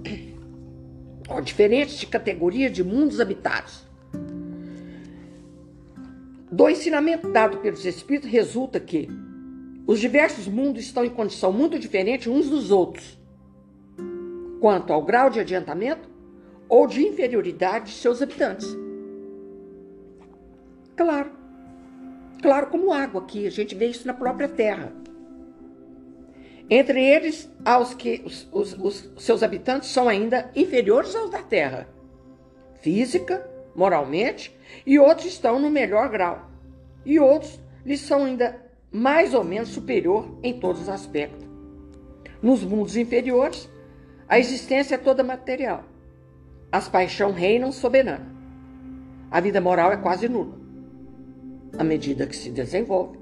ó, 1.32 1.40
diferente 1.40 1.96
de 1.96 2.06
categoria 2.06 2.70
de 2.70 2.84
mundos 2.84 3.20
habitados. 3.20 3.84
Do 6.50 6.68
ensinamento 6.68 7.30
dado 7.30 7.58
pelos 7.58 7.84
Espíritos 7.84 8.30
resulta 8.30 8.78
que 8.78 9.08
os 9.86 9.98
diversos 9.98 10.46
mundos 10.46 10.84
estão 10.84 11.04
em 11.04 11.10
condição 11.10 11.52
muito 11.52 11.78
diferente 11.78 12.28
uns 12.28 12.48
dos 12.48 12.70
outros, 12.70 13.18
quanto 14.60 14.92
ao 14.92 15.02
grau 15.02 15.30
de 15.30 15.40
adiantamento 15.40 16.08
ou 16.68 16.86
de 16.86 17.02
inferioridade 17.02 17.86
de 17.86 17.92
seus 17.92 18.22
habitantes. 18.22 18.68
Claro, 20.94 21.30
claro 22.40 22.66
como 22.68 22.92
água 22.92 23.22
aqui, 23.22 23.46
a 23.46 23.50
gente 23.50 23.74
vê 23.74 23.86
isso 23.86 24.06
na 24.06 24.14
própria 24.14 24.48
Terra. 24.48 25.01
Entre 26.74 27.04
eles, 27.04 27.50
aos 27.66 27.92
que 27.92 28.22
os, 28.24 28.48
os, 28.50 28.72
os 28.78 29.12
seus 29.18 29.42
habitantes 29.42 29.90
são 29.90 30.08
ainda 30.08 30.50
inferiores 30.56 31.14
aos 31.14 31.28
da 31.28 31.42
Terra, 31.42 31.86
física, 32.80 33.46
moralmente, 33.76 34.58
e 34.86 34.98
outros 34.98 35.26
estão 35.26 35.60
no 35.60 35.68
melhor 35.68 36.08
grau, 36.08 36.50
e 37.04 37.20
outros 37.20 37.60
lhes 37.84 38.00
são 38.00 38.24
ainda 38.24 38.58
mais 38.90 39.34
ou 39.34 39.44
menos 39.44 39.68
superior 39.68 40.38
em 40.42 40.58
todos 40.58 40.80
os 40.80 40.88
aspectos. 40.88 41.46
Nos 42.40 42.64
mundos 42.64 42.96
inferiores, 42.96 43.68
a 44.26 44.38
existência 44.38 44.94
é 44.94 44.98
toda 44.98 45.22
material. 45.22 45.84
As 46.72 46.88
paixões 46.88 47.36
reinam 47.36 47.70
soberana. 47.70 48.34
A 49.30 49.40
vida 49.40 49.60
moral 49.60 49.92
é 49.92 49.98
quase 49.98 50.26
nula. 50.26 50.58
À 51.76 51.84
medida 51.84 52.26
que 52.26 52.34
se 52.34 52.48
desenvolve, 52.48 53.18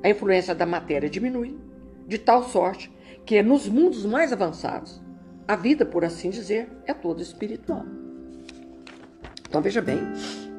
a 0.00 0.08
influência 0.08 0.54
da 0.54 0.64
matéria 0.64 1.10
diminui, 1.10 1.58
de 2.06 2.18
tal 2.18 2.44
sorte 2.48 2.92
que 3.24 3.42
nos 3.42 3.68
mundos 3.68 4.04
mais 4.04 4.32
avançados, 4.32 5.02
a 5.46 5.56
vida, 5.56 5.84
por 5.84 6.04
assim 6.04 6.30
dizer, 6.30 6.70
é 6.86 6.94
toda 6.94 7.22
espiritual. 7.22 7.84
Então 9.48 9.60
veja 9.60 9.80
bem 9.80 10.00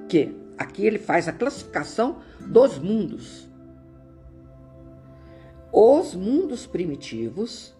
que 0.07 0.35
aqui 0.57 0.85
ele 0.85 0.99
faz 0.99 1.27
a 1.27 1.33
classificação 1.33 2.19
dos 2.39 2.77
mundos 2.77 3.45
os 5.77 6.15
mundos 6.15 6.65
primitivos, 6.65 7.75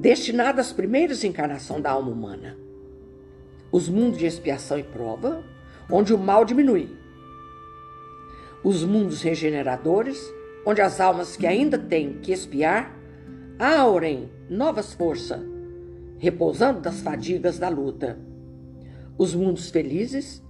destinados 0.00 0.66
às 0.66 0.72
primeiras 0.72 1.22
encarnações 1.22 1.80
da 1.80 1.92
alma 1.92 2.10
humana. 2.10 2.58
Os 3.70 3.88
mundos 3.88 4.18
de 4.18 4.26
expiação 4.26 4.76
e 4.76 4.82
prova, 4.82 5.44
onde 5.88 6.12
o 6.12 6.18
mal 6.18 6.44
diminui. 6.44 6.88
Os 8.64 8.84
mundos 8.84 9.22
regeneradores, 9.22 10.20
onde 10.66 10.80
as 10.80 11.00
almas 11.00 11.36
que 11.36 11.46
ainda 11.46 11.78
têm 11.78 12.14
que 12.14 12.32
expiar 12.32 12.97
aurem 13.58 14.30
novas 14.48 14.94
forças, 14.94 15.40
repousando 16.18 16.80
das 16.80 17.00
fadigas 17.00 17.58
da 17.58 17.68
luta. 17.68 18.16
Os 19.18 19.34
mundos 19.34 19.68
felizes, 19.68 20.40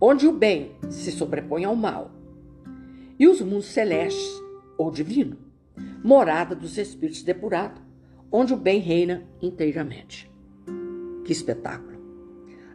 onde 0.00 0.26
o 0.26 0.32
bem 0.32 0.72
se 0.90 1.12
sobrepõe 1.12 1.64
ao 1.64 1.76
mal. 1.76 2.10
E 3.16 3.28
os 3.28 3.40
mundos 3.40 3.66
celestes 3.66 4.28
ou 4.76 4.90
divino, 4.90 5.36
morada 6.02 6.54
dos 6.54 6.76
espíritos 6.78 7.22
depurados, 7.22 7.80
onde 8.30 8.52
o 8.52 8.56
bem 8.56 8.80
reina 8.80 9.22
inteiramente. 9.40 10.28
Que 11.24 11.30
espetáculo! 11.30 11.96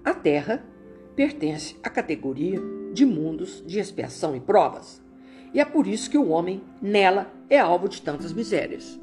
A 0.03 0.13
Terra 0.13 0.63
pertence 1.13 1.75
à 1.83 1.89
categoria 1.89 2.59
de 2.93 3.05
mundos 3.05 3.61
de 3.67 3.79
expiação 3.79 4.33
e 4.33 4.39
provas, 4.39 5.01
e 5.53 5.59
é 5.59 5.65
por 5.65 5.87
isso 5.87 6.09
que 6.09 6.17
o 6.17 6.29
homem 6.29 6.63
nela 6.81 7.31
é 7.49 7.59
alvo 7.59 7.89
de 7.89 8.01
tantas 8.01 8.31
misérias. 8.31 9.02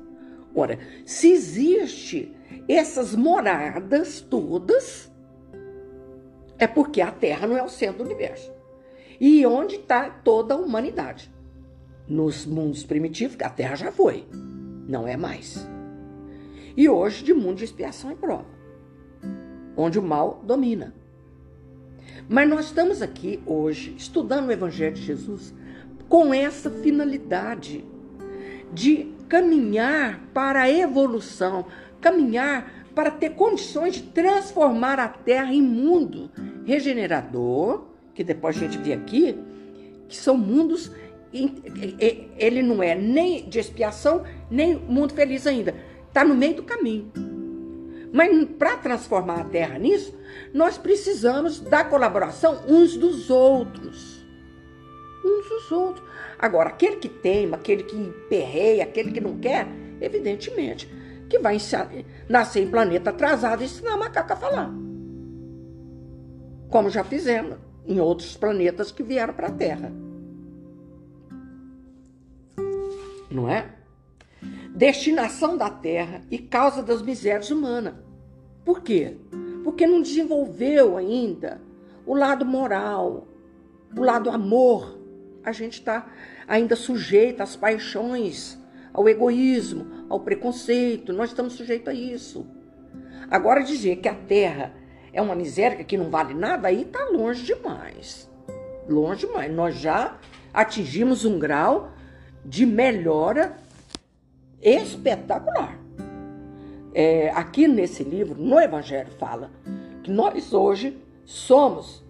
Ora, 0.54 0.78
se 1.04 1.30
existe 1.30 2.34
essas 2.68 3.14
moradas 3.14 4.20
todas, 4.20 5.10
é 6.58 6.66
porque 6.66 7.00
a 7.00 7.10
Terra 7.10 7.46
não 7.46 7.56
é 7.56 7.62
o 7.62 7.68
centro 7.68 7.98
do 7.98 8.04
universo. 8.04 8.52
E 9.20 9.44
onde 9.46 9.76
está 9.76 10.10
toda 10.10 10.54
a 10.54 10.58
humanidade? 10.58 11.30
nos 12.10 12.44
mundos 12.44 12.82
primitivos, 12.82 13.36
a 13.40 13.48
Terra 13.48 13.76
já 13.76 13.92
foi. 13.92 14.26
Não 14.88 15.06
é 15.06 15.16
mais. 15.16 15.66
E 16.76 16.88
hoje 16.88 17.22
de 17.22 17.32
mundo 17.32 17.58
de 17.58 17.64
expiação 17.64 18.10
e 18.10 18.16
prova, 18.16 18.46
onde 19.76 19.98
o 19.98 20.02
mal 20.02 20.42
domina. 20.44 20.92
Mas 22.28 22.48
nós 22.48 22.66
estamos 22.66 23.00
aqui 23.00 23.40
hoje 23.46 23.94
estudando 23.96 24.48
o 24.48 24.52
Evangelho 24.52 24.94
de 24.94 25.02
Jesus 25.02 25.54
com 26.08 26.34
essa 26.34 26.68
finalidade 26.68 27.84
de 28.72 29.12
caminhar 29.30 30.20
para 30.34 30.62
a 30.62 30.70
evolução, 30.70 31.64
caminhar 32.00 32.84
para 32.94 33.10
ter 33.10 33.30
condições 33.30 33.94
de 33.94 34.02
transformar 34.02 34.98
a 34.98 35.08
terra 35.08 35.54
em 35.54 35.62
mundo 35.62 36.30
regenerador, 36.66 37.84
que 38.12 38.22
depois 38.22 38.56
a 38.56 38.60
gente 38.60 38.76
vê 38.76 38.92
aqui, 38.92 39.38
que 40.08 40.16
são 40.16 40.36
mundos 40.36 40.90
ele 41.32 42.60
não 42.60 42.82
é 42.82 42.96
nem 42.96 43.48
de 43.48 43.60
expiação, 43.60 44.24
nem 44.50 44.74
mundo 44.74 45.14
feliz 45.14 45.46
ainda. 45.46 45.74
Está 46.08 46.24
no 46.24 46.34
meio 46.34 46.56
do 46.56 46.64
caminho. 46.64 47.12
Mas 48.12 48.44
para 48.58 48.76
transformar 48.78 49.42
a 49.42 49.44
Terra 49.44 49.78
nisso, 49.78 50.12
nós 50.52 50.76
precisamos 50.76 51.60
da 51.60 51.84
colaboração 51.84 52.64
uns 52.66 52.96
dos 52.96 53.30
outros. 53.30 54.26
Uns 55.24 55.48
dos 55.48 55.70
outros. 55.70 56.09
Agora, 56.40 56.70
aquele 56.70 56.96
que 56.96 57.08
teima, 57.08 57.58
aquele 57.58 57.82
que 57.82 57.96
perreia, 58.30 58.84
aquele 58.84 59.12
que 59.12 59.20
não 59.20 59.36
quer, 59.38 59.66
evidentemente, 60.00 60.88
que 61.28 61.38
vai 61.38 61.58
nascer 62.26 62.62
em 62.62 62.70
planeta 62.70 63.10
atrasado 63.10 63.60
e 63.60 63.66
ensinar 63.66 63.92
a 63.92 63.98
macaca 63.98 64.32
a 64.32 64.36
falar. 64.38 64.72
Como 66.70 66.88
já 66.88 67.04
fizemos 67.04 67.58
em 67.86 68.00
outros 68.00 68.38
planetas 68.38 68.90
que 68.90 69.02
vieram 69.02 69.34
para 69.34 69.48
a 69.48 69.52
Terra. 69.52 69.92
Não 73.30 73.46
é? 73.46 73.66
Destinação 74.74 75.58
da 75.58 75.68
Terra 75.68 76.22
e 76.30 76.38
causa 76.38 76.82
das 76.82 77.02
misérias 77.02 77.50
humanas. 77.50 77.94
Por 78.64 78.80
quê? 78.80 79.18
Porque 79.62 79.86
não 79.86 80.00
desenvolveu 80.00 80.96
ainda 80.96 81.60
o 82.06 82.14
lado 82.14 82.46
moral, 82.46 83.28
o 83.94 84.02
lado 84.02 84.30
amor. 84.30 84.99
A 85.44 85.52
gente 85.52 85.74
está 85.74 86.06
ainda 86.46 86.76
sujeito 86.76 87.42
às 87.42 87.56
paixões, 87.56 88.58
ao 88.92 89.08
egoísmo, 89.08 90.06
ao 90.08 90.20
preconceito. 90.20 91.12
Nós 91.12 91.30
estamos 91.30 91.54
sujeitos 91.54 91.88
a 91.88 91.94
isso. 91.94 92.46
Agora 93.30 93.62
dizer 93.62 93.96
que 93.96 94.08
a 94.08 94.14
terra 94.14 94.74
é 95.12 95.22
uma 95.22 95.34
miséria 95.34 95.82
que 95.84 95.96
não 95.96 96.10
vale 96.10 96.34
nada, 96.34 96.68
aí 96.68 96.82
está 96.82 97.04
longe 97.06 97.44
demais. 97.44 98.28
Longe 98.88 99.26
demais. 99.26 99.52
Nós 99.52 99.76
já 99.76 100.18
atingimos 100.52 101.24
um 101.24 101.38
grau 101.38 101.92
de 102.44 102.66
melhora 102.66 103.56
espetacular. 104.60 105.78
É, 106.92 107.30
aqui 107.30 107.68
nesse 107.68 108.02
livro, 108.02 108.40
no 108.40 108.58
Evangelho, 108.58 109.10
fala 109.18 109.50
que 110.02 110.10
nós 110.10 110.52
hoje 110.52 110.98
somos 111.24 112.02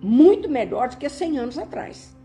muito 0.00 0.48
melhores 0.48 0.94
do 0.94 0.98
que 0.98 1.06
há 1.06 1.10
100 1.10 1.38
anos 1.38 1.58
atrás. 1.58 2.16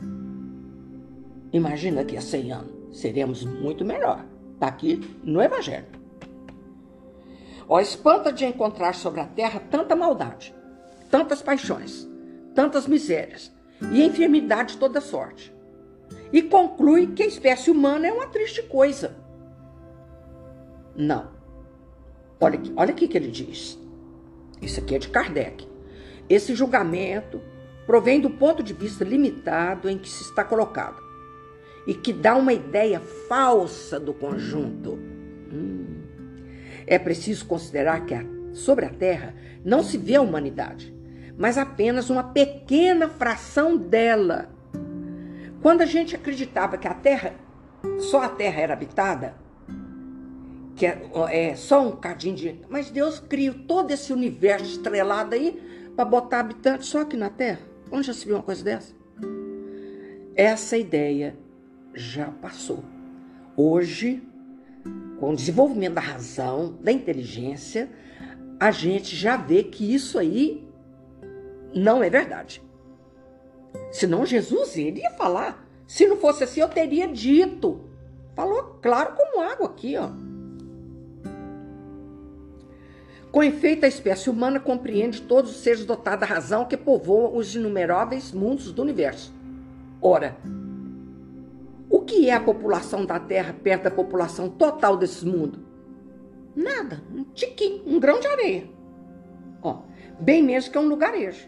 Imagina 1.52 2.04
que 2.04 2.18
há 2.18 2.22
100 2.22 2.52
anos 2.52 3.00
seremos 3.00 3.44
muito 3.44 3.84
melhor. 3.86 4.26
Está 4.54 4.68
aqui 4.68 5.00
no 5.24 5.42
Evangelho. 5.42 5.86
Ó, 7.68 7.80
espanta 7.80 8.32
de 8.32 8.46
encontrar 8.46 8.94
sobre 8.94 9.22
a 9.22 9.26
terra 9.26 9.60
tanta 9.60 9.96
maldade, 9.96 10.54
tantas 11.10 11.42
paixões, 11.42 12.08
tantas 12.54 12.88
misérias 12.88 13.52
e 13.92 14.04
enfermidade 14.04 14.74
de 14.74 14.80
toda 14.80 15.02
sorte. 15.02 15.54
E 16.32 16.42
conclui 16.42 17.08
que 17.08 17.24
a 17.24 17.28
espécie 17.28 17.72
humana 17.72 18.08
é 18.08 18.12
uma 18.12 18.28
triste 18.28 18.64
coisa. 18.64 19.16
Não. 20.96 21.32
Olha 22.40 22.60
aqui, 22.60 22.74
olha 22.76 22.92
aqui 22.92 23.08
que 23.08 23.18
ele 23.18 23.32
diz. 23.32 23.80
Isso 24.62 24.80
aqui 24.80 24.96
é 24.96 25.00
de 25.00 25.10
Kardec. 25.10 25.68
Esse 26.30 26.56
julgamento 26.56 27.42
provém 27.86 28.20
do 28.20 28.30
ponto 28.30 28.64
de 28.64 28.74
vista 28.74 29.04
limitado 29.04 29.90
em 29.90 29.98
que 29.98 30.10
se 30.10 30.24
está 30.24 30.44
colocado 30.44 31.02
e 31.86 31.94
que 31.94 32.14
dá 32.14 32.36
uma 32.36 32.54
ideia 32.54 33.00
falsa 33.28 34.00
do 34.00 34.14
conjunto. 34.14 34.94
Hum. 35.52 36.02
É 36.88 36.98
preciso 36.98 37.46
considerar 37.46 38.06
que 38.06 38.14
a, 38.14 38.24
sobre 38.54 38.86
a 38.86 38.90
Terra 38.90 39.36
não 39.64 39.84
se 39.84 39.98
vê 39.98 40.16
a 40.16 40.22
humanidade, 40.22 40.94
mas 41.38 41.58
apenas 41.58 42.10
uma 42.10 42.24
pequena 42.24 43.10
fração 43.10 43.78
dela. 43.78 44.50
Quando 45.62 45.82
a 45.82 45.86
gente 45.86 46.16
acreditava 46.16 46.78
que 46.78 46.88
a 46.88 46.94
Terra, 46.94 47.34
só 48.00 48.24
a 48.24 48.30
Terra 48.30 48.62
era 48.62 48.74
habitada, 48.74 49.36
que 50.76 50.86
é, 50.86 51.02
é 51.30 51.56
só 51.56 51.88
um 51.88 51.96
cadinho 51.96 52.36
de. 52.36 52.62
Mas 52.70 52.90
Deus 52.90 53.20
criou 53.20 53.56
todo 53.68 53.92
esse 53.92 54.12
universo 54.12 54.66
estrelado 54.66 55.36
aí 55.36 55.62
para 55.96 56.06
botar 56.06 56.40
habitantes 56.40 56.88
só 56.88 57.02
aqui 57.02 57.16
na 57.16 57.30
Terra. 57.30 57.73
Onde 57.94 58.08
já 58.08 58.14
se 58.14 58.26
viu 58.26 58.38
uma 58.38 58.42
coisa 58.42 58.64
dessa? 58.64 58.92
Essa 60.36 60.76
ideia 60.76 61.38
já 61.94 62.26
passou. 62.26 62.84
Hoje, 63.56 64.24
com 65.20 65.30
o 65.30 65.36
desenvolvimento 65.36 65.94
da 65.94 66.02
razão, 66.02 66.76
da 66.82 66.92
inteligência, 66.92 67.88
a 68.60 68.72
gente 68.72 69.16
já 69.16 69.38
vê 69.38 69.62
que 69.62 69.94
isso 69.94 70.18
aí 70.18 70.68
não 71.72 72.02
é 72.02 72.10
verdade. 72.10 72.64
Senão 73.92 74.26
Jesus 74.26 74.76
iria 74.76 75.12
falar. 75.12 75.64
Se 75.88 76.08
não 76.08 76.18
fosse 76.18 76.44
assim, 76.44 76.62
eu 76.62 76.70
teria 76.70 77.08
dito. 77.08 77.92
Falou 78.36 78.80
claro 78.82 79.16
como 79.16 79.40
água 79.40 79.68
aqui, 79.68 79.96
ó. 79.98 80.10
Com 83.34 83.42
efeito, 83.42 83.84
a 83.84 83.88
espécie 83.88 84.30
humana 84.30 84.60
compreende 84.60 85.20
todos 85.20 85.50
os 85.50 85.58
seres 85.58 85.84
dotados 85.84 86.20
da 86.20 86.26
razão 86.36 86.66
que 86.66 86.78
povoam 86.78 87.36
os 87.36 87.56
inumeráveis 87.56 88.32
mundos 88.32 88.72
do 88.72 88.84
universo. 88.84 89.34
Ora, 90.00 90.38
o 91.90 92.02
que 92.02 92.30
é 92.30 92.34
a 92.36 92.40
população 92.40 93.04
da 93.04 93.20
Terra 93.20 93.52
perto 93.52 93.86
da 93.86 93.92
população 93.92 94.50
total 94.50 94.98
desse 94.98 95.26
mundo? 95.26 95.66
Nada, 96.56 97.02
um 97.12 97.24
tiquinho, 97.24 97.82
um 97.88 98.00
grão 98.00 98.20
de 98.20 98.28
areia. 98.28 98.70
Ó, 99.64 99.82
bem 100.20 100.44
menos 100.44 100.68
que 100.68 100.78
um 100.78 100.88
lugarejo 100.88 101.48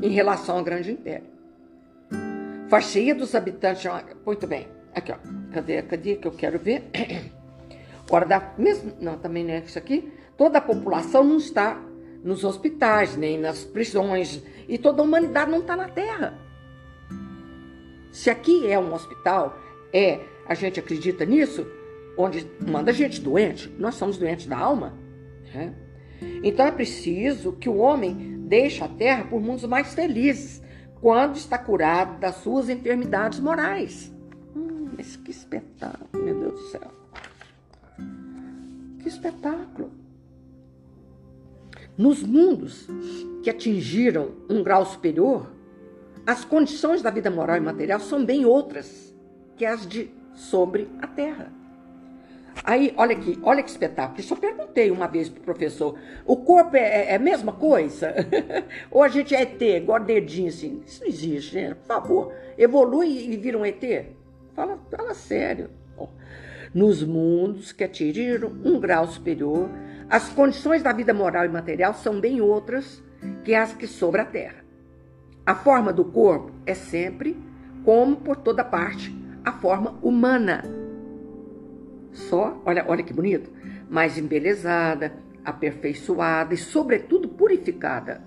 em 0.00 0.08
relação 0.08 0.56
ao 0.56 0.64
grande 0.64 0.90
império. 0.90 1.28
Faixia 2.70 3.14
dos 3.14 3.34
habitantes. 3.34 3.84
Muito 4.24 4.46
bem, 4.46 4.68
aqui 4.94 5.12
ó, 5.12 5.16
cadê, 5.52 5.82
cadê 5.82 6.16
que 6.16 6.26
eu 6.26 6.32
quero 6.32 6.58
ver? 6.58 6.90
Ora, 8.10 8.24
da 8.24 8.54
mesmo, 8.56 8.94
não, 8.98 9.18
também 9.18 9.44
não 9.44 9.52
é 9.52 9.58
isso 9.58 9.78
aqui. 9.78 10.10
Toda 10.40 10.56
a 10.56 10.62
população 10.62 11.22
não 11.22 11.36
está 11.36 11.78
nos 12.24 12.44
hospitais, 12.44 13.14
nem 13.14 13.38
nas 13.38 13.62
prisões, 13.62 14.42
e 14.66 14.78
toda 14.78 15.02
a 15.02 15.04
humanidade 15.04 15.50
não 15.50 15.58
está 15.58 15.76
na 15.76 15.86
Terra. 15.86 16.32
Se 18.10 18.30
aqui 18.30 18.66
é 18.66 18.78
um 18.78 18.94
hospital, 18.94 19.58
é, 19.92 20.18
a 20.46 20.54
gente 20.54 20.80
acredita 20.80 21.26
nisso, 21.26 21.66
onde 22.16 22.50
manda 22.66 22.90
gente 22.90 23.20
doente, 23.20 23.68
nós 23.78 23.96
somos 23.96 24.16
doentes 24.16 24.46
da 24.46 24.56
alma. 24.56 24.94
Né? 25.52 25.74
Então 26.42 26.64
é 26.64 26.72
preciso 26.72 27.52
que 27.52 27.68
o 27.68 27.76
homem 27.76 28.38
deixe 28.46 28.82
a 28.82 28.88
terra 28.88 29.24
por 29.24 29.42
mundos 29.42 29.64
mais 29.64 29.92
felizes, 29.92 30.62
quando 31.02 31.36
está 31.36 31.58
curado 31.58 32.18
das 32.18 32.36
suas 32.36 32.70
enfermidades 32.70 33.40
morais. 33.40 34.10
Hum, 34.56 34.88
mas 34.96 35.16
que 35.16 35.32
espetáculo, 35.32 36.24
meu 36.24 36.40
Deus 36.40 36.54
do 36.54 36.68
céu. 36.70 36.92
Que 39.02 39.08
espetáculo. 39.10 39.99
Nos 42.00 42.22
mundos 42.22 42.88
que 43.42 43.50
atingiram 43.50 44.30
um 44.48 44.62
grau 44.62 44.86
superior, 44.86 45.52
as 46.26 46.46
condições 46.46 47.02
da 47.02 47.10
vida 47.10 47.30
moral 47.30 47.58
e 47.58 47.60
material 47.60 48.00
são 48.00 48.24
bem 48.24 48.46
outras 48.46 49.14
que 49.54 49.66
as 49.66 49.86
de 49.86 50.10
sobre 50.34 50.88
a 51.02 51.06
terra. 51.06 51.52
Aí, 52.64 52.94
olha 52.96 53.14
aqui, 53.14 53.38
olha 53.42 53.62
que 53.62 53.68
espetáculo. 53.68 54.18
Eu 54.18 54.24
só 54.24 54.34
perguntei 54.34 54.90
uma 54.90 55.06
vez 55.06 55.28
pro 55.28 55.42
professor: 55.42 55.98
o 56.24 56.38
corpo 56.38 56.74
é, 56.74 56.80
é, 56.80 57.10
é 57.10 57.16
a 57.16 57.18
mesma 57.18 57.52
coisa? 57.52 58.14
Ou 58.90 59.02
a 59.02 59.08
gente 59.08 59.34
é 59.34 59.42
ET, 59.42 59.60
igual 59.60 60.00
dedinho 60.00 60.48
assim? 60.48 60.82
Isso 60.86 61.02
não 61.02 61.08
existe, 61.08 61.54
né? 61.54 61.74
Por 61.74 61.86
favor, 61.86 62.32
evolui 62.56 63.30
e 63.30 63.36
vira 63.36 63.58
um 63.58 63.66
ET? 63.66 64.06
Fala, 64.54 64.78
fala 64.90 65.12
sério. 65.12 65.68
Nos 66.72 67.02
mundos 67.02 67.72
que 67.72 67.84
atingiram 67.84 68.48
um 68.64 68.80
grau 68.80 69.06
superior, 69.06 69.68
as 70.10 70.28
condições 70.28 70.82
da 70.82 70.92
vida 70.92 71.14
moral 71.14 71.44
e 71.44 71.48
material 71.48 71.94
são 71.94 72.20
bem 72.20 72.40
outras 72.40 73.00
que 73.44 73.54
as 73.54 73.72
que 73.72 73.86
sobre 73.86 74.20
a 74.20 74.24
Terra. 74.24 74.64
A 75.46 75.54
forma 75.54 75.92
do 75.92 76.04
corpo 76.04 76.50
é 76.66 76.74
sempre, 76.74 77.40
como 77.84 78.16
por 78.16 78.36
toda 78.36 78.64
parte, 78.64 79.14
a 79.44 79.52
forma 79.52 80.00
humana. 80.02 80.64
Só, 82.10 82.60
olha, 82.66 82.84
olha 82.88 83.04
que 83.04 83.12
bonito, 83.12 83.52
mais 83.88 84.18
embelezada, 84.18 85.12
aperfeiçoada 85.44 86.54
e, 86.54 86.56
sobretudo, 86.56 87.28
purificada. 87.28 88.20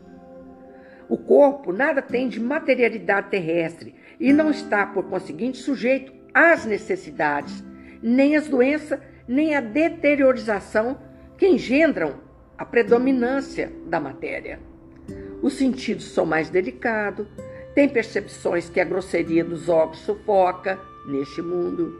O 1.09 1.17
corpo 1.17 1.73
nada 1.73 2.01
tem 2.01 2.29
de 2.29 2.39
materialidade 2.39 3.29
terrestre 3.29 3.93
e 4.17 4.31
não 4.31 4.49
está, 4.49 4.85
por 4.85 5.03
conseguinte, 5.09 5.57
sujeito 5.57 6.13
às 6.33 6.65
necessidades, 6.65 7.61
nem 8.01 8.37
às 8.37 8.47
doenças, 8.47 9.01
nem 9.27 9.53
a 9.53 9.59
deteriorização 9.59 10.97
que 11.43 11.47
engendram 11.49 12.13
a 12.57 12.63
predominância 12.63 13.69
da 13.87 13.99
matéria. 13.99 14.61
Os 15.41 15.55
sentidos 15.55 16.05
são 16.05 16.25
mais 16.25 16.49
delicados, 16.49 17.27
tem 17.75 17.89
percepções 17.89 18.69
que 18.69 18.79
a 18.79 18.85
grosseria 18.85 19.43
dos 19.43 19.67
órgãos 19.67 19.97
sufoca 19.97 20.79
neste 21.05 21.41
mundo. 21.41 21.99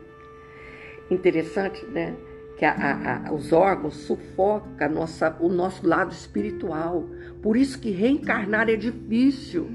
Interessante, 1.11 1.85
né? 1.87 2.15
Que 2.57 2.63
a, 2.63 3.25
a, 3.27 3.33
os 3.33 3.51
órgãos 3.51 3.95
sufocam 3.95 4.89
nossa, 4.89 5.35
o 5.41 5.49
nosso 5.49 5.85
lado 5.85 6.13
espiritual. 6.13 7.03
Por 7.41 7.57
isso 7.57 7.77
que 7.81 7.91
reencarnar 7.91 8.69
é 8.69 8.77
difícil. 8.77 9.69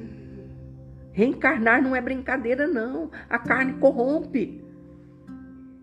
Reencarnar 1.12 1.82
não 1.82 1.94
é 1.94 2.00
brincadeira, 2.00 2.66
não. 2.66 3.10
A 3.28 3.38
carne 3.38 3.74
corrompe. 3.74 4.64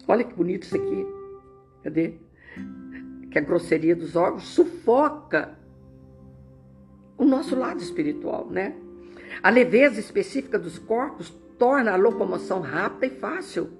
Olha 0.07 0.23
que 0.23 0.33
bonito 0.33 0.63
isso 0.63 0.75
aqui. 0.75 1.05
Cadê? 1.83 2.24
Que 3.35 3.39
a 3.39 3.41
grosseria 3.41 3.93
dos 3.93 4.15
órgãos 4.15 4.43
sufoca 4.43 5.57
o 7.17 7.25
nosso 7.25 7.53
lado 7.53 7.81
espiritual, 7.81 8.49
né? 8.49 8.73
A 9.43 9.49
leveza 9.49 9.99
específica 9.99 10.57
dos 10.57 10.79
corpos 10.79 11.31
torna 11.59 11.91
a 11.91 11.97
locomoção 11.97 12.61
rápida 12.61 13.07
e 13.07 13.19
fácil. 13.19 13.71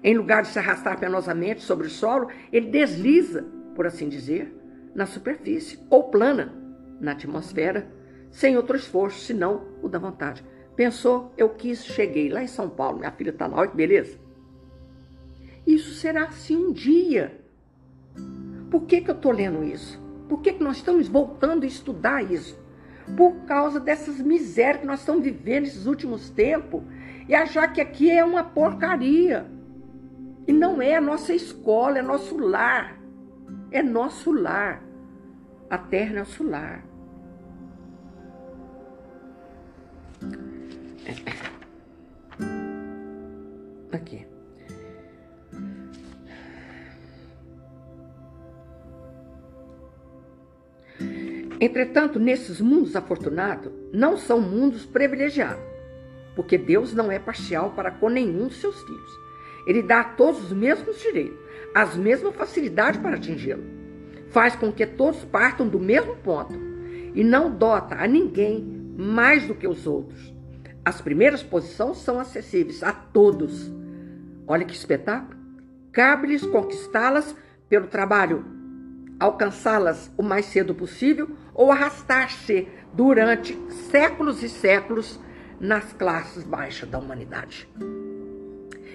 Em 0.00 0.16
lugar 0.16 0.42
de 0.42 0.48
se 0.50 0.60
arrastar 0.60 0.96
penosamente 1.00 1.60
sobre 1.60 1.88
o 1.88 1.90
solo, 1.90 2.28
ele 2.52 2.70
desliza, 2.70 3.44
por 3.74 3.84
assim 3.84 4.08
dizer, 4.08 4.56
na 4.94 5.06
superfície 5.06 5.80
ou 5.90 6.04
plana 6.04 6.54
na 7.00 7.10
atmosfera, 7.10 7.90
sem 8.30 8.56
outro 8.56 8.76
esforço 8.76 9.18
senão 9.18 9.66
o 9.82 9.88
da 9.88 9.98
vontade. 9.98 10.44
Pensou, 10.76 11.34
eu 11.36 11.48
quis, 11.48 11.84
cheguei 11.84 12.28
lá 12.28 12.44
em 12.44 12.46
São 12.46 12.70
Paulo, 12.70 13.00
minha 13.00 13.10
filha 13.10 13.30
está 13.30 13.48
lá, 13.48 13.58
olha 13.58 13.70
que 13.70 13.76
beleza. 13.76 14.20
Isso 15.66 15.92
será 15.94 16.26
assim 16.26 16.56
um 16.56 16.72
dia. 16.72 17.42
Por 18.72 18.84
que, 18.84 19.02
que 19.02 19.10
eu 19.10 19.14
estou 19.14 19.32
lendo 19.32 19.62
isso? 19.62 20.00
Por 20.30 20.40
que, 20.40 20.54
que 20.54 20.64
nós 20.64 20.78
estamos 20.78 21.06
voltando 21.06 21.64
a 21.64 21.66
estudar 21.66 22.22
isso? 22.22 22.58
Por 23.14 23.44
causa 23.44 23.78
dessas 23.78 24.18
misérias 24.18 24.80
que 24.80 24.86
nós 24.86 25.00
estamos 25.00 25.22
vivendo 25.22 25.64
nesses 25.64 25.84
últimos 25.84 26.30
tempos 26.30 26.82
e 27.28 27.34
achar 27.34 27.70
que 27.70 27.82
aqui 27.82 28.10
é 28.10 28.24
uma 28.24 28.42
porcaria. 28.42 29.44
E 30.48 30.54
não 30.54 30.80
é 30.80 30.96
a 30.96 31.02
nossa 31.02 31.34
escola, 31.34 31.98
é 31.98 32.02
nosso 32.02 32.38
lar. 32.38 32.98
É 33.70 33.82
nosso 33.82 34.32
lar. 34.32 34.82
A 35.68 35.76
terra 35.76 36.12
é 36.12 36.18
nosso 36.20 36.42
lar. 36.42 36.82
Aqui. 43.92 44.31
Entretanto, 51.62 52.18
nesses 52.18 52.60
mundos 52.60 52.96
afortunados, 52.96 53.72
não 53.92 54.16
são 54.16 54.40
mundos 54.40 54.84
privilegiados, 54.84 55.62
porque 56.34 56.58
Deus 56.58 56.92
não 56.92 57.08
é 57.08 57.20
parcial 57.20 57.70
para 57.70 57.92
com 57.92 58.08
nenhum 58.08 58.48
de 58.48 58.54
seus 58.54 58.82
filhos. 58.82 59.20
Ele 59.64 59.80
dá 59.80 60.00
a 60.00 60.04
todos 60.04 60.42
os 60.42 60.52
mesmos 60.52 61.00
direitos, 61.00 61.38
as 61.72 61.94
mesmas 61.94 62.34
facilidades 62.34 63.00
para 63.00 63.14
atingi-lo. 63.14 63.62
Faz 64.30 64.56
com 64.56 64.72
que 64.72 64.84
todos 64.84 65.24
partam 65.26 65.68
do 65.68 65.78
mesmo 65.78 66.16
ponto 66.16 66.58
e 67.14 67.22
não 67.22 67.48
dota 67.48 67.94
a 67.94 68.08
ninguém 68.08 68.64
mais 68.98 69.46
do 69.46 69.54
que 69.54 69.68
os 69.68 69.86
outros. 69.86 70.34
As 70.84 71.00
primeiras 71.00 71.44
posições 71.44 71.98
são 71.98 72.18
acessíveis 72.18 72.82
a 72.82 72.92
todos. 72.92 73.72
Olha 74.48 74.64
que 74.64 74.74
espetáculo! 74.74 75.38
Cabe-lhes 75.92 76.44
conquistá-las 76.44 77.36
pelo 77.68 77.86
trabalho, 77.86 78.44
alcançá-las 79.22 80.10
o 80.16 80.22
mais 80.22 80.46
cedo 80.46 80.74
possível 80.74 81.30
ou 81.54 81.70
arrastar-se 81.70 82.68
durante 82.92 83.56
séculos 83.90 84.42
e 84.42 84.48
séculos 84.48 85.20
nas 85.60 85.92
classes 85.92 86.42
baixas 86.42 86.88
da 86.88 86.98
humanidade. 86.98 87.68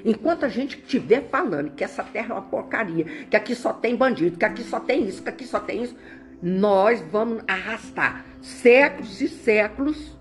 Enquanto 0.04 0.46
a 0.46 0.50
gente 0.50 0.78
estiver 0.78 1.30
falando 1.30 1.72
que 1.72 1.84
essa 1.84 2.04
terra 2.04 2.32
é 2.32 2.34
uma 2.34 2.42
porcaria, 2.42 3.06
que 3.30 3.38
aqui 3.38 3.56
só 3.56 3.72
tem 3.72 3.96
bandido, 3.96 4.38
que 4.38 4.46
aqui 4.46 4.64
só 4.64 4.80
tem 4.80 5.08
isso, 5.08 5.24
que 5.24 5.30
aqui 5.30 5.46
só 5.46 5.60
tem 5.60 5.84
isso, 5.84 5.96
nós 6.42 7.02
vamos 7.10 7.42
arrastar 7.48 8.26
séculos 8.42 9.22
e 9.22 9.30
séculos 9.30 10.18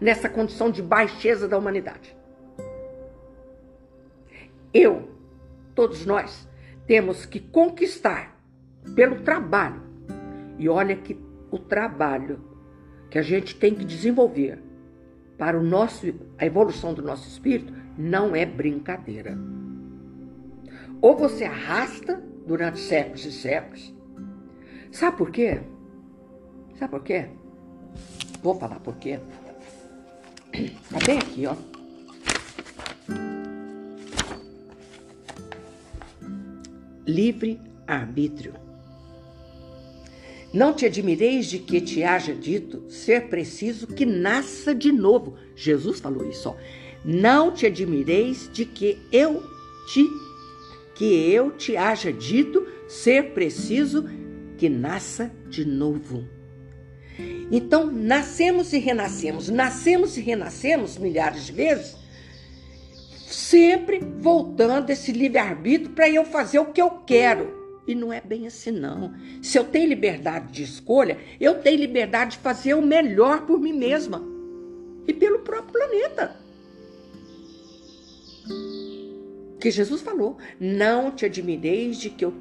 nessa 0.00 0.28
condição 0.28 0.70
de 0.70 0.82
baixeza 0.82 1.48
da 1.48 1.58
humanidade. 1.58 2.14
Eu, 4.72 5.10
todos 5.74 6.04
nós, 6.04 6.46
temos 6.86 7.24
que 7.24 7.40
conquistar 7.40 8.37
pelo 8.94 9.20
trabalho. 9.20 9.82
E 10.58 10.68
olha 10.68 10.96
que 10.96 11.16
o 11.50 11.58
trabalho 11.58 12.40
que 13.10 13.18
a 13.18 13.22
gente 13.22 13.54
tem 13.54 13.74
que 13.74 13.84
desenvolver 13.84 14.62
para 15.36 15.58
o 15.58 15.62
nosso, 15.62 16.06
a 16.36 16.44
evolução 16.44 16.92
do 16.92 17.02
nosso 17.02 17.28
espírito 17.28 17.72
não 17.96 18.34
é 18.34 18.44
brincadeira. 18.44 19.38
Ou 21.00 21.16
você 21.16 21.44
arrasta 21.44 22.22
durante 22.46 22.80
séculos 22.80 23.24
e 23.24 23.32
séculos. 23.32 23.94
Sabe 24.90 25.16
por 25.16 25.30
quê? 25.30 25.60
Sabe 26.76 26.90
por 26.90 27.02
quê? 27.02 27.28
Vou 28.42 28.54
falar 28.58 28.80
por 28.80 28.96
quê. 28.96 29.20
Tá 30.90 30.98
bem 31.06 31.18
aqui, 31.18 31.46
ó. 31.46 31.54
Livre 37.06 37.60
arbítrio. 37.86 38.67
Não 40.52 40.72
te 40.72 40.86
admireis 40.86 41.46
de 41.46 41.58
que 41.58 41.80
te 41.80 42.02
haja 42.02 42.34
dito 42.34 42.84
ser 42.88 43.28
preciso 43.28 43.86
que 43.86 44.06
nasça 44.06 44.74
de 44.74 44.90
novo. 44.90 45.36
Jesus 45.54 46.00
falou 46.00 46.28
isso, 46.28 46.48
ó. 46.48 46.56
Não 47.04 47.52
te 47.52 47.66
admireis 47.66 48.50
de 48.52 48.64
que 48.64 48.98
eu 49.12 49.42
te 49.92 50.04
que 50.94 51.32
eu 51.32 51.52
te 51.52 51.76
haja 51.76 52.12
dito 52.12 52.66
ser 52.88 53.32
preciso 53.32 54.04
que 54.56 54.68
nasça 54.68 55.30
de 55.48 55.64
novo. 55.64 56.26
Então, 57.50 57.86
nascemos 57.86 58.72
e 58.72 58.78
renascemos, 58.78 59.48
nascemos 59.48 60.16
e 60.16 60.20
renascemos 60.20 60.98
milhares 60.98 61.46
de 61.46 61.52
vezes, 61.52 61.96
sempre 63.26 64.00
voltando 64.18 64.90
esse 64.90 65.12
livre-arbítrio 65.12 65.90
para 65.90 66.10
eu 66.10 66.24
fazer 66.24 66.58
o 66.58 66.72
que 66.72 66.82
eu 66.82 66.90
quero. 66.90 67.57
E 67.88 67.94
não 67.94 68.12
é 68.12 68.20
bem 68.20 68.46
assim, 68.46 68.70
não. 68.70 69.14
Se 69.42 69.58
eu 69.58 69.64
tenho 69.64 69.88
liberdade 69.88 70.52
de 70.52 70.62
escolha, 70.62 71.16
eu 71.40 71.62
tenho 71.62 71.78
liberdade 71.78 72.32
de 72.32 72.38
fazer 72.42 72.74
o 72.74 72.82
melhor 72.82 73.46
por 73.46 73.58
mim 73.58 73.72
mesma 73.72 74.22
e 75.06 75.14
pelo 75.14 75.38
próprio 75.38 75.72
planeta. 75.72 76.36
Que 79.58 79.70
Jesus 79.70 80.02
falou: 80.02 80.36
Não 80.60 81.10
te 81.10 81.24
admireis 81.24 81.96
de 81.96 82.10
que 82.10 82.26
eu, 82.26 82.34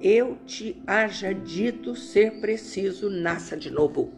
eu 0.00 0.38
te 0.46 0.80
haja 0.86 1.34
dito 1.34 1.96
ser 1.96 2.40
preciso, 2.40 3.10
nasça 3.10 3.56
de 3.56 3.72
novo. 3.72 4.12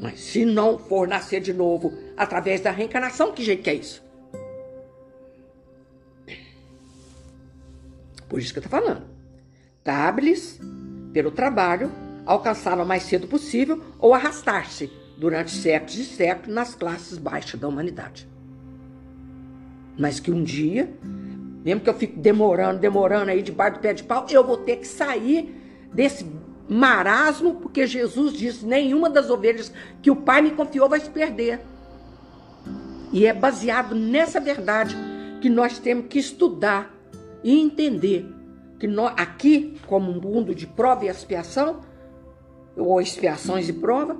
Mas 0.00 0.18
se 0.18 0.46
não 0.46 0.78
for 0.78 1.06
nascer 1.06 1.42
de 1.42 1.52
novo 1.52 1.92
através 2.16 2.62
da 2.62 2.70
reencarnação, 2.70 3.32
que 3.32 3.44
jeito 3.44 3.62
que 3.62 3.68
é 3.68 3.74
isso? 3.74 4.02
Por 8.30 8.38
isso 8.38 8.52
que 8.54 8.60
eu 8.60 8.64
estou 8.64 8.80
falando. 8.80 9.09
Cabe-lhes, 9.90 10.60
pelo 11.12 11.32
trabalho, 11.32 11.90
alcançá-lo 12.24 12.84
o 12.84 12.86
mais 12.86 13.02
cedo 13.02 13.26
possível 13.26 13.82
ou 13.98 14.14
arrastar-se 14.14 14.88
durante 15.18 15.50
séculos 15.50 15.98
e 15.98 16.04
séculos 16.04 16.54
nas 16.54 16.76
classes 16.76 17.18
baixas 17.18 17.58
da 17.58 17.66
humanidade. 17.66 18.28
Mas 19.98 20.20
que 20.20 20.30
um 20.30 20.44
dia, 20.44 20.88
mesmo 21.64 21.80
que 21.80 21.90
eu 21.90 21.94
fique 21.94 22.16
demorando, 22.16 22.78
demorando 22.78 23.32
aí 23.32 23.42
debaixo 23.42 23.78
do 23.78 23.80
pé 23.80 23.92
de 23.92 24.04
pau, 24.04 24.24
eu 24.30 24.46
vou 24.46 24.58
ter 24.58 24.76
que 24.76 24.86
sair 24.86 25.52
desse 25.92 26.24
marasmo, 26.68 27.56
porque 27.56 27.84
Jesus 27.84 28.32
disse: 28.32 28.64
nenhuma 28.64 29.10
das 29.10 29.28
ovelhas 29.28 29.72
que 30.00 30.08
o 30.08 30.14
Pai 30.14 30.40
me 30.40 30.52
confiou 30.52 30.88
vai 30.88 31.00
se 31.00 31.10
perder. 31.10 31.62
E 33.12 33.26
é 33.26 33.34
baseado 33.34 33.96
nessa 33.96 34.38
verdade 34.38 34.96
que 35.40 35.50
nós 35.50 35.80
temos 35.80 36.06
que 36.06 36.20
estudar 36.20 36.94
e 37.42 37.60
entender 37.60 38.38
que 38.80 38.88
nós, 38.88 39.12
aqui, 39.18 39.78
como 39.86 40.10
um 40.10 40.18
mundo 40.18 40.54
de 40.54 40.66
prova 40.66 41.04
e 41.04 41.08
expiação, 41.08 41.80
ou 42.74 42.98
expiações 42.98 43.68
e 43.68 43.74
prova, 43.74 44.16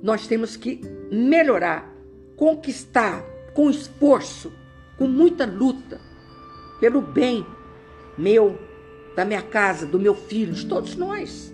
nós 0.00 0.28
temos 0.28 0.56
que 0.56 0.80
melhorar, 1.10 1.92
conquistar 2.36 3.24
com 3.54 3.68
esforço, 3.68 4.52
com 4.96 5.08
muita 5.08 5.44
luta, 5.44 6.00
pelo 6.78 7.02
bem 7.02 7.44
meu, 8.16 8.56
da 9.16 9.24
minha 9.24 9.42
casa, 9.42 9.84
do 9.84 9.98
meu 9.98 10.14
filho, 10.14 10.52
de 10.54 10.66
todos 10.66 10.94
nós. 10.94 11.52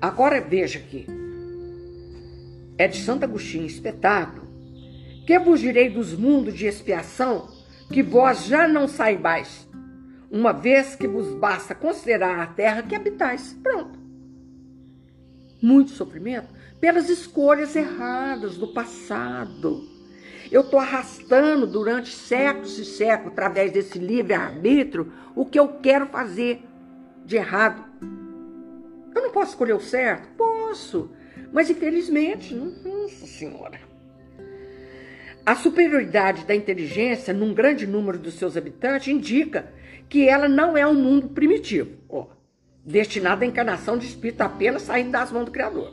Agora 0.00 0.40
veja 0.40 0.78
aqui. 0.78 1.06
É 2.78 2.86
de 2.86 2.98
Santo 2.98 3.24
Agostinho, 3.24 3.66
espetáculo. 3.66 4.46
Que 5.26 5.40
vos 5.40 5.58
direi 5.58 5.90
dos 5.90 6.12
mundos 6.12 6.54
de 6.54 6.66
expiação 6.66 7.48
que 7.90 8.02
vós 8.02 8.44
já 8.44 8.68
não 8.68 8.86
saibais? 8.86 9.63
Uma 10.34 10.52
vez 10.52 10.96
que 10.96 11.06
vos 11.06 11.32
basta 11.32 11.76
considerar 11.76 12.40
a 12.40 12.46
terra 12.48 12.82
que 12.82 12.96
habitais. 12.96 13.56
Pronto. 13.62 13.96
Muito 15.62 15.92
sofrimento 15.92 16.48
pelas 16.80 17.08
escolhas 17.08 17.76
erradas 17.76 18.56
do 18.56 18.66
passado. 18.66 19.88
Eu 20.50 20.62
estou 20.62 20.80
arrastando 20.80 21.68
durante 21.68 22.10
séculos 22.10 22.76
e 22.80 22.84
séculos, 22.84 23.32
através 23.32 23.70
desse 23.70 23.96
livre-arbítrio, 23.96 25.12
o 25.36 25.46
que 25.46 25.58
eu 25.58 25.68
quero 25.80 26.06
fazer 26.06 26.62
de 27.24 27.36
errado. 27.36 27.84
Eu 29.14 29.22
não 29.22 29.30
posso 29.30 29.52
escolher 29.52 29.74
o 29.74 29.80
certo? 29.80 30.28
Posso. 30.36 31.12
Mas 31.52 31.70
infelizmente, 31.70 32.52
nossa 32.52 33.26
senhora. 33.26 33.80
A 35.46 35.54
superioridade 35.54 36.44
da 36.44 36.56
inteligência 36.56 37.32
num 37.32 37.54
grande 37.54 37.86
número 37.86 38.18
dos 38.18 38.34
seus 38.34 38.56
habitantes 38.56 39.08
indica 39.08 39.72
que 40.08 40.28
ela 40.28 40.48
não 40.48 40.76
é 40.76 40.86
um 40.86 40.94
mundo 40.94 41.28
primitivo, 41.28 41.96
ó, 42.08 42.26
destinado 42.84 43.44
à 43.44 43.46
encarnação 43.46 43.96
de 43.96 44.06
espírito 44.06 44.42
apenas 44.42 44.82
saindo 44.82 45.10
das 45.10 45.32
mãos 45.32 45.46
do 45.46 45.50
Criador. 45.50 45.92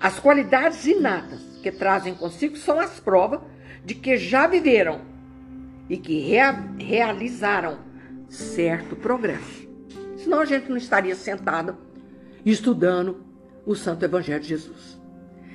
As 0.00 0.18
qualidades 0.18 0.86
inatas 0.86 1.40
que 1.62 1.72
trazem 1.72 2.14
consigo 2.14 2.56
são 2.56 2.78
as 2.78 3.00
provas 3.00 3.40
de 3.84 3.94
que 3.94 4.16
já 4.16 4.46
viveram 4.46 5.00
e 5.88 5.96
que 5.96 6.20
rea 6.20 6.52
realizaram 6.78 7.78
certo 8.28 8.96
progresso. 8.96 9.68
Senão 10.16 10.40
a 10.40 10.44
gente 10.44 10.68
não 10.68 10.76
estaria 10.76 11.14
sentado 11.14 11.76
estudando 12.44 13.24
o 13.66 13.74
Santo 13.74 14.04
Evangelho 14.04 14.40
de 14.40 14.48
Jesus. 14.48 14.98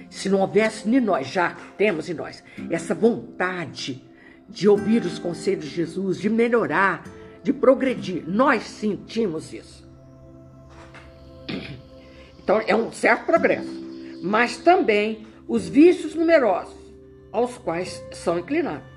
Se 0.09 0.29
não 0.29 0.39
houvesse 0.39 0.89
em 0.89 0.99
nós, 0.99 1.27
já 1.27 1.55
temos 1.77 2.09
em 2.09 2.13
nós, 2.13 2.43
essa 2.69 2.95
vontade 2.95 4.03
de 4.47 4.67
ouvir 4.67 5.03
os 5.05 5.19
conselhos 5.19 5.65
de 5.65 5.69
Jesus, 5.69 6.19
de 6.19 6.29
melhorar, 6.29 7.03
de 7.43 7.53
progredir, 7.53 8.23
nós 8.27 8.63
sentimos 8.63 9.53
isso. 9.53 9.87
Então 12.41 12.61
é 12.65 12.75
um 12.75 12.91
certo 12.91 13.25
progresso 13.25 13.79
mas 14.21 14.57
também 14.57 15.25
os 15.47 15.67
vícios 15.67 16.15
numerosos 16.15 16.77
aos 17.31 17.57
quais 17.57 18.03
são 18.11 18.39
inclinados. 18.39 18.87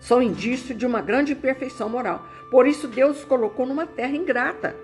São 0.00 0.22
indício 0.22 0.74
de 0.74 0.84
uma 0.84 1.00
grande 1.00 1.32
imperfeição 1.32 1.88
moral. 1.88 2.26
Por 2.50 2.66
isso 2.66 2.88
Deus 2.88 3.18
os 3.18 3.24
colocou 3.24 3.66
numa 3.66 3.86
terra 3.86 4.16
ingrata, 4.16 4.74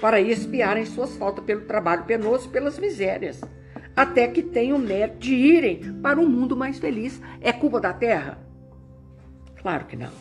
para 0.00 0.20
expiarem 0.20 0.84
suas 0.84 1.16
faltas 1.16 1.44
pelo 1.44 1.62
trabalho 1.62 2.04
penoso 2.04 2.46
e 2.46 2.50
pelas 2.50 2.78
misérias, 2.78 3.40
até 3.96 4.28
que 4.28 4.42
tenham 4.42 4.78
mérito 4.78 5.18
de 5.18 5.34
irem 5.34 6.00
para 6.02 6.20
um 6.20 6.28
mundo 6.28 6.56
mais 6.56 6.78
feliz. 6.78 7.20
É 7.40 7.52
culpa 7.52 7.80
da 7.80 7.92
terra? 7.92 8.38
Claro 9.60 9.86
que 9.86 9.96
não. 9.96 10.12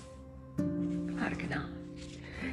Claro 1.18 1.36
que 1.36 1.48
não. 1.48 1.79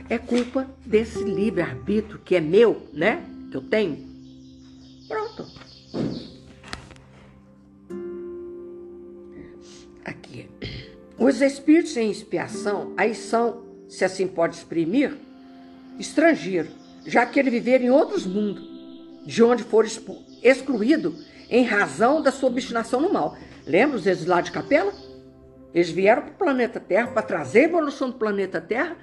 É 0.08 0.18
culpa 0.18 0.68
desse 0.84 1.22
livre-arbítrio 1.24 2.20
que 2.24 2.36
é 2.36 2.40
meu, 2.40 2.88
né? 2.92 3.24
Que 3.50 3.56
eu 3.56 3.62
tenho. 3.62 4.06
Pronto. 5.08 5.46
Aqui. 10.04 10.48
Os 11.18 11.40
espíritos 11.40 11.96
em 11.96 12.10
expiação, 12.10 12.92
aí 12.96 13.14
são, 13.14 13.64
se 13.88 14.04
assim 14.04 14.28
pode 14.28 14.56
exprimir, 14.56 15.16
estrangeiros, 15.98 16.70
já 17.04 17.26
que 17.26 17.40
ele 17.40 17.50
viver 17.50 17.80
em 17.80 17.90
outros 17.90 18.26
mundos, 18.26 18.64
de 19.24 19.42
onde 19.42 19.64
for 19.64 19.84
excluído 20.42 21.16
em 21.50 21.64
razão 21.64 22.22
da 22.22 22.30
sua 22.30 22.48
obstinação 22.48 23.00
no 23.00 23.12
mal. 23.12 23.36
Lembra 23.66 23.96
os 23.96 24.06
exilados 24.06 24.50
de 24.50 24.52
capela? 24.52 24.92
Eles 25.74 25.90
vieram 25.90 26.22
para 26.22 26.30
o 26.30 26.36
planeta 26.36 26.80
Terra 26.80 27.08
para 27.08 27.22
trazer 27.22 27.60
a 27.60 27.64
evolução 27.64 28.10
do 28.10 28.16
planeta 28.16 28.60
Terra, 28.60 28.96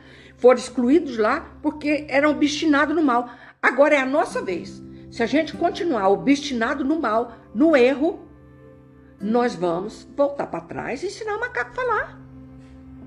foram 0.43 0.59
excluídos 0.59 1.17
lá 1.17 1.55
porque 1.61 2.05
eram 2.09 2.31
obstinados 2.31 2.93
no 2.93 3.01
mal. 3.01 3.29
Agora 3.61 3.95
é 3.95 3.99
a 3.99 4.05
nossa 4.05 4.41
vez. 4.41 4.83
Se 5.09 5.23
a 5.23 5.25
gente 5.25 5.55
continuar 5.55 6.09
obstinado 6.09 6.83
no 6.83 6.99
mal, 6.99 7.37
no 7.55 7.77
erro, 7.77 8.27
nós 9.21 9.55
vamos 9.55 10.05
voltar 10.17 10.47
para 10.47 10.59
trás 10.59 11.01
e 11.01 11.05
ensinar 11.07 11.37
o 11.37 11.39
macaco 11.39 11.71
a 11.71 11.73
falar 11.73 12.19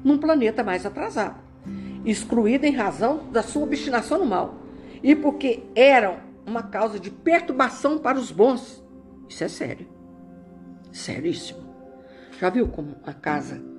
num 0.02 0.16
planeta 0.16 0.64
mais 0.64 0.86
atrasado, 0.86 1.36
excluído 2.06 2.64
em 2.64 2.72
razão 2.72 3.30
da 3.30 3.42
sua 3.42 3.64
obstinação 3.64 4.18
no 4.18 4.24
mal 4.24 4.54
e 5.02 5.14
porque 5.14 5.64
eram 5.74 6.16
uma 6.46 6.62
causa 6.62 6.98
de 6.98 7.10
perturbação 7.10 7.98
para 7.98 8.18
os 8.18 8.30
bons. 8.30 8.82
Isso 9.28 9.44
é 9.44 9.48
sério, 9.48 9.86
seríssimo. 10.90 11.66
Já 12.40 12.48
viu 12.48 12.66
como 12.66 12.96
a 13.04 13.12
casa 13.12 13.75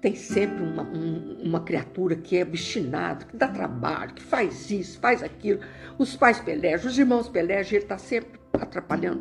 tem 0.00 0.14
sempre 0.14 0.62
uma, 0.62 0.82
um, 0.82 1.36
uma 1.42 1.60
criatura 1.60 2.16
que 2.16 2.36
é 2.36 2.42
obstinado, 2.42 3.26
que 3.26 3.36
dá 3.36 3.48
trabalho, 3.48 4.14
que 4.14 4.22
faz 4.22 4.70
isso, 4.70 4.98
faz 4.98 5.22
aquilo. 5.22 5.60
Os 5.98 6.16
pais 6.16 6.40
pelejam, 6.40 6.90
os 6.90 6.98
irmãos 6.98 7.28
pelejam, 7.28 7.74
ele 7.74 7.84
está 7.84 7.98
sempre 7.98 8.40
atrapalhando. 8.54 9.20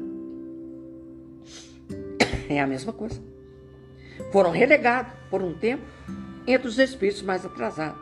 É 2.50 2.62
a 2.62 2.68
mesma 2.68 2.94
coisa. 2.94 3.22
Foram 4.32 4.52
relegados 4.52 5.14
por 5.30 5.42
um 5.42 5.54
tempo 5.54 5.84
entre 6.48 6.68
os 6.68 6.80
espíritos 6.80 7.22
mais 7.22 7.46
atrasados, 7.46 8.02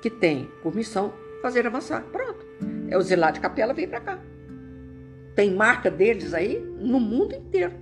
que 0.00 0.08
têm 0.08 0.48
por 0.62 0.74
missão 0.74 1.12
fazer 1.42 1.66
avançar. 1.66 2.02
Pronto. 2.04 2.46
É 2.88 2.96
o 2.96 3.02
Zilá 3.02 3.30
de 3.30 3.40
Capela 3.40 3.74
vem 3.74 3.88
para 3.88 4.00
cá. 4.00 4.18
Tem 5.34 5.52
marca 5.52 5.90
deles 5.90 6.32
aí 6.32 6.60
no 6.60 7.00
mundo 7.00 7.34
inteiro. 7.34 7.74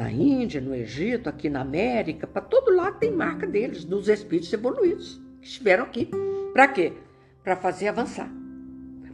Na 0.00 0.10
Índia, 0.10 0.62
no 0.62 0.74
Egito, 0.74 1.28
aqui 1.28 1.50
na 1.50 1.60
América, 1.60 2.26
para 2.26 2.40
todo 2.40 2.74
lado 2.74 2.98
tem 2.98 3.10
marca 3.10 3.46
deles, 3.46 3.84
dos 3.84 4.08
espíritos 4.08 4.50
evoluídos, 4.50 5.20
que 5.42 5.46
estiveram 5.46 5.84
aqui. 5.84 6.08
Para 6.54 6.68
quê? 6.68 6.94
Para 7.44 7.54
fazer 7.54 7.88
avançar 7.88 8.40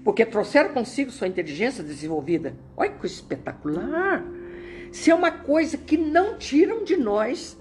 porque 0.07 0.25
trouxeram 0.25 0.72
consigo 0.72 1.11
sua 1.11 1.27
inteligência 1.27 1.83
desenvolvida. 1.83 2.55
Olha 2.77 2.92
que 2.92 3.05
espetacular! 3.05 4.25
Se 4.92 5.11
é 5.11 5.14
uma 5.16 5.33
coisa 5.33 5.77
que 5.77 5.96
não 5.96 6.38
tiram 6.38 6.85
de 6.85 6.96
nós, 6.96 7.59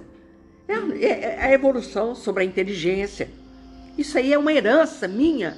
é, 0.68 0.74
é, 1.04 1.08
é 1.08 1.42
a 1.46 1.52
evolução 1.52 2.14
sobre 2.14 2.44
a 2.44 2.46
inteligência. 2.46 3.32
Isso 3.98 4.20
aí 4.20 4.32
é 4.32 4.38
uma 4.38 4.54
herança 4.54 5.08
minha. 5.08 5.58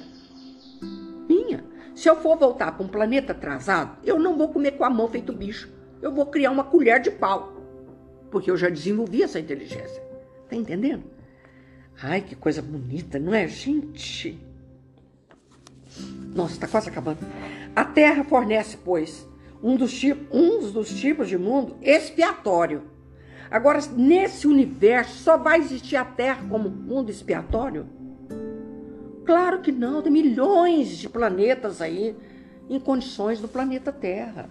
Minha. 1.28 1.62
Se 1.94 2.08
eu 2.08 2.16
for 2.16 2.38
voltar 2.38 2.72
para 2.72 2.86
um 2.86 2.88
planeta 2.88 3.32
atrasado, 3.32 3.98
eu 4.02 4.18
não 4.18 4.38
vou 4.38 4.48
comer 4.48 4.70
com 4.70 4.84
a 4.84 4.88
mão 4.88 5.08
feito 5.08 5.30
bicho. 5.30 5.70
Eu 6.00 6.10
vou 6.10 6.24
criar 6.24 6.50
uma 6.50 6.64
colher 6.64 7.00
de 7.00 7.10
pau. 7.10 7.57
Porque 8.30 8.50
eu 8.50 8.56
já 8.56 8.68
desenvolvi 8.68 9.22
essa 9.22 9.40
inteligência. 9.40 10.02
Tá 10.48 10.56
entendendo? 10.56 11.04
Ai, 12.00 12.20
que 12.20 12.34
coisa 12.34 12.62
bonita, 12.62 13.18
não 13.18 13.34
é, 13.34 13.46
gente? 13.48 14.38
Nossa, 16.34 16.54
está 16.54 16.68
quase 16.68 16.88
acabando. 16.88 17.18
A 17.74 17.84
terra 17.84 18.24
fornece, 18.24 18.76
pois, 18.76 19.26
um 19.62 19.76
dos, 19.76 19.92
tipos, 19.92 20.26
um 20.30 20.70
dos 20.70 20.90
tipos 20.90 21.28
de 21.28 21.36
mundo 21.36 21.76
expiatório. 21.82 22.82
Agora, 23.50 23.80
nesse 23.96 24.46
universo, 24.46 25.22
só 25.22 25.36
vai 25.36 25.58
existir 25.58 25.96
a 25.96 26.04
Terra 26.04 26.44
como 26.48 26.68
mundo 26.68 27.10
expiatório? 27.10 27.86
Claro 29.24 29.60
que 29.60 29.72
não, 29.72 30.02
tem 30.02 30.12
milhões 30.12 30.98
de 30.98 31.08
planetas 31.08 31.80
aí 31.80 32.14
em 32.68 32.78
condições 32.78 33.40
do 33.40 33.48
planeta 33.48 33.90
Terra. 33.90 34.50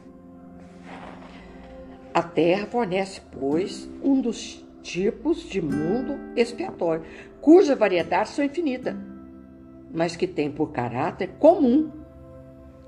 A 2.18 2.24
Terra 2.24 2.66
fornece, 2.66 3.22
pois, 3.32 3.88
um 4.02 4.20
dos 4.20 4.66
tipos 4.82 5.44
de 5.44 5.62
mundo 5.62 6.18
expiatório, 6.36 7.04
cuja 7.40 7.76
variedade 7.76 8.30
são 8.30 8.44
infinita 8.44 8.98
mas 9.94 10.16
que 10.16 10.28
tem 10.28 10.52
por 10.52 10.72
caráter 10.72 11.30
comum 11.40 11.92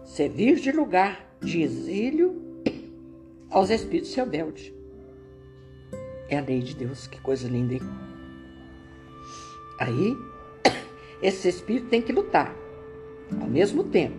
servir 0.04 0.56
de 0.60 0.72
lugar 0.72 1.28
de 1.42 1.62
exílio 1.62 2.64
aos 3.50 3.70
espíritos 3.70 4.14
rebeldes. 4.14 4.74
É 6.28 6.38
a 6.38 6.42
lei 6.42 6.60
de 6.60 6.76
Deus, 6.76 7.08
que 7.08 7.20
coisa 7.22 7.48
linda, 7.48 7.74
hein? 7.74 7.82
Aí, 9.80 10.16
esse 11.22 11.48
espírito 11.50 11.88
tem 11.88 12.02
que 12.02 12.12
lutar, 12.12 12.54
ao 13.40 13.48
mesmo 13.48 13.84
tempo, 13.86 14.18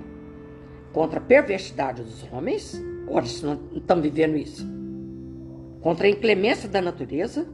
contra 0.92 1.20
a 1.20 1.22
perversidade 1.22 2.02
dos 2.02 2.24
homens, 2.32 2.80
olha, 3.06 3.26
se 3.26 3.44
não 3.44 3.60
estão 3.76 4.00
vivendo 4.00 4.36
isso, 4.36 4.66
contra 5.80 6.06
a 6.06 6.10
inclemência 6.10 6.68
da 6.68 6.80
natureza, 6.80 7.48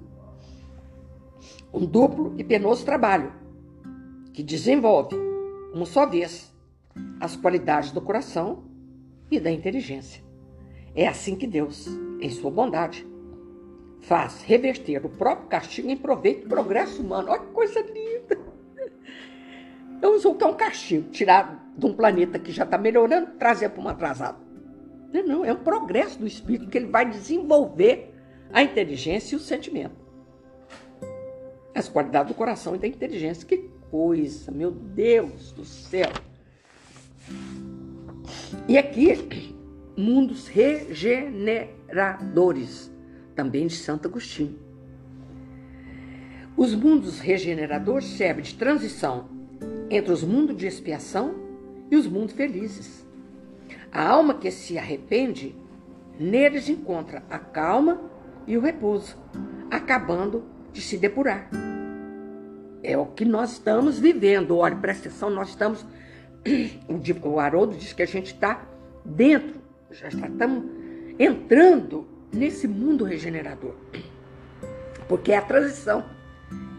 um 1.72 1.84
duplo 1.84 2.34
e 2.38 2.44
penoso 2.44 2.84
trabalho 2.84 3.32
que 4.32 4.42
desenvolve, 4.42 5.16
uma 5.72 5.86
só 5.86 6.06
vez, 6.06 6.54
as 7.20 7.36
qualidades 7.36 7.90
do 7.90 8.00
coração 8.00 8.64
e 9.30 9.38
da 9.38 9.50
inteligência. 9.50 10.22
É 10.94 11.06
assim 11.06 11.36
que 11.36 11.46
Deus, 11.46 11.86
em 12.20 12.30
sua 12.30 12.50
bondade, 12.50 13.06
faz 14.00 14.42
reverter 14.42 15.04
o 15.04 15.08
próprio 15.08 15.48
castigo 15.48 15.90
em 15.90 15.96
proveito 15.96 16.42
do 16.42 16.48
progresso 16.48 17.02
humano. 17.02 17.30
Olha 17.30 17.40
que 17.40 17.52
coisa 17.52 17.80
linda! 17.80 18.38
Vamos 20.00 20.22
voltar 20.22 20.46
um 20.46 20.54
castigo, 20.54 21.10
tirar 21.10 21.72
de 21.76 21.86
um 21.86 21.94
planeta 21.94 22.38
que 22.38 22.52
já 22.52 22.64
está 22.64 22.78
melhorando, 22.78 23.32
trazer 23.38 23.70
para 23.70 23.82
um 23.82 23.88
atrasado. 23.88 24.38
Não, 25.12 25.26
não, 25.26 25.44
é 25.44 25.52
um 25.52 25.62
progresso 25.62 26.18
do 26.18 26.26
espírito 26.26 26.68
que 26.68 26.78
ele 26.78 26.86
vai 26.86 27.08
desenvolver 27.08 28.15
a 28.56 28.62
inteligência 28.62 29.34
e 29.34 29.36
o 29.36 29.40
sentimento. 29.40 30.06
as 31.74 31.88
qualidades 31.90 32.32
do 32.32 32.34
coração 32.34 32.74
e 32.74 32.78
da 32.78 32.86
inteligência. 32.86 33.46
Que 33.46 33.68
coisa, 33.90 34.50
meu 34.50 34.70
Deus 34.70 35.52
do 35.52 35.62
céu! 35.62 36.08
E 38.66 38.78
aqui, 38.78 39.54
mundos 39.94 40.48
regeneradores, 40.48 42.90
também 43.34 43.66
de 43.66 43.74
Santo 43.74 44.08
Agostinho. 44.08 44.58
Os 46.56 46.74
mundos 46.74 47.20
regeneradores 47.20 48.06
servem 48.06 48.42
de 48.42 48.54
transição 48.54 49.28
entre 49.90 50.10
os 50.10 50.24
mundos 50.24 50.56
de 50.56 50.66
expiação 50.66 51.34
e 51.90 51.96
os 51.96 52.06
mundos 52.06 52.34
felizes. 52.34 53.06
A 53.92 54.08
alma 54.08 54.32
que 54.32 54.50
se 54.50 54.78
arrepende, 54.78 55.54
neles 56.18 56.70
encontra 56.70 57.22
a 57.28 57.38
calma 57.38 58.15
e 58.46 58.56
o 58.56 58.60
repouso, 58.60 59.16
acabando 59.70 60.44
de 60.72 60.80
se 60.80 60.96
depurar. 60.96 61.48
É 62.82 62.96
o 62.96 63.06
que 63.06 63.24
nós 63.24 63.52
estamos 63.52 63.98
vivendo. 63.98 64.56
Olha, 64.56 64.76
presta 64.76 65.08
atenção, 65.08 65.30
nós 65.30 65.48
estamos. 65.48 65.84
O 67.24 67.40
Haroldo 67.40 67.76
diz 67.76 67.92
que 67.92 68.02
a 68.02 68.06
gente 68.06 68.34
está 68.34 68.64
dentro, 69.04 69.60
já 69.90 70.08
estamos 70.08 70.64
entrando 71.18 72.06
nesse 72.32 72.68
mundo 72.68 73.04
regenerador. 73.04 73.74
Porque 75.08 75.32
é 75.32 75.38
a 75.38 75.42
transição 75.42 76.04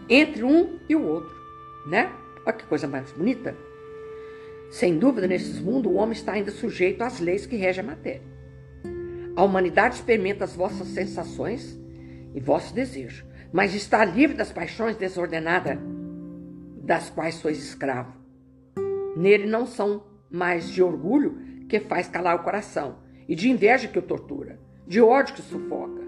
entre 0.08 0.42
um 0.42 0.78
e 0.88 0.96
o 0.96 1.02
outro, 1.02 1.36
né? 1.86 2.10
Olha 2.46 2.56
que 2.56 2.64
coisa 2.64 2.88
mais 2.88 3.12
bonita. 3.12 3.54
Sem 4.70 4.98
dúvida, 4.98 5.26
nesses 5.26 5.60
mundos, 5.60 5.90
o 5.92 5.96
homem 5.96 6.12
está 6.12 6.32
ainda 6.32 6.50
sujeito 6.50 7.02
às 7.02 7.20
leis 7.20 7.46
que 7.46 7.56
regem 7.56 7.84
a 7.84 7.86
matéria. 7.86 8.37
A 9.38 9.44
humanidade 9.44 9.94
experimenta 9.94 10.42
as 10.42 10.56
vossas 10.56 10.88
sensações 10.88 11.78
e 12.34 12.40
vossos 12.40 12.72
desejos, 12.72 13.24
mas 13.52 13.72
está 13.72 14.04
livre 14.04 14.36
das 14.36 14.50
paixões 14.50 14.96
desordenadas 14.96 15.78
das 16.82 17.08
quais 17.08 17.36
sois 17.36 17.56
escravo. 17.56 18.12
Nele 19.16 19.46
não 19.46 19.64
são 19.64 20.02
mais 20.28 20.68
de 20.68 20.82
orgulho 20.82 21.38
que 21.68 21.78
faz 21.78 22.08
calar 22.08 22.34
o 22.34 22.42
coração, 22.42 22.96
e 23.28 23.36
de 23.36 23.48
inveja 23.48 23.86
que 23.86 24.00
o 24.00 24.02
tortura, 24.02 24.58
de 24.88 25.00
ódio 25.00 25.36
que 25.36 25.42
sufoca. 25.42 26.02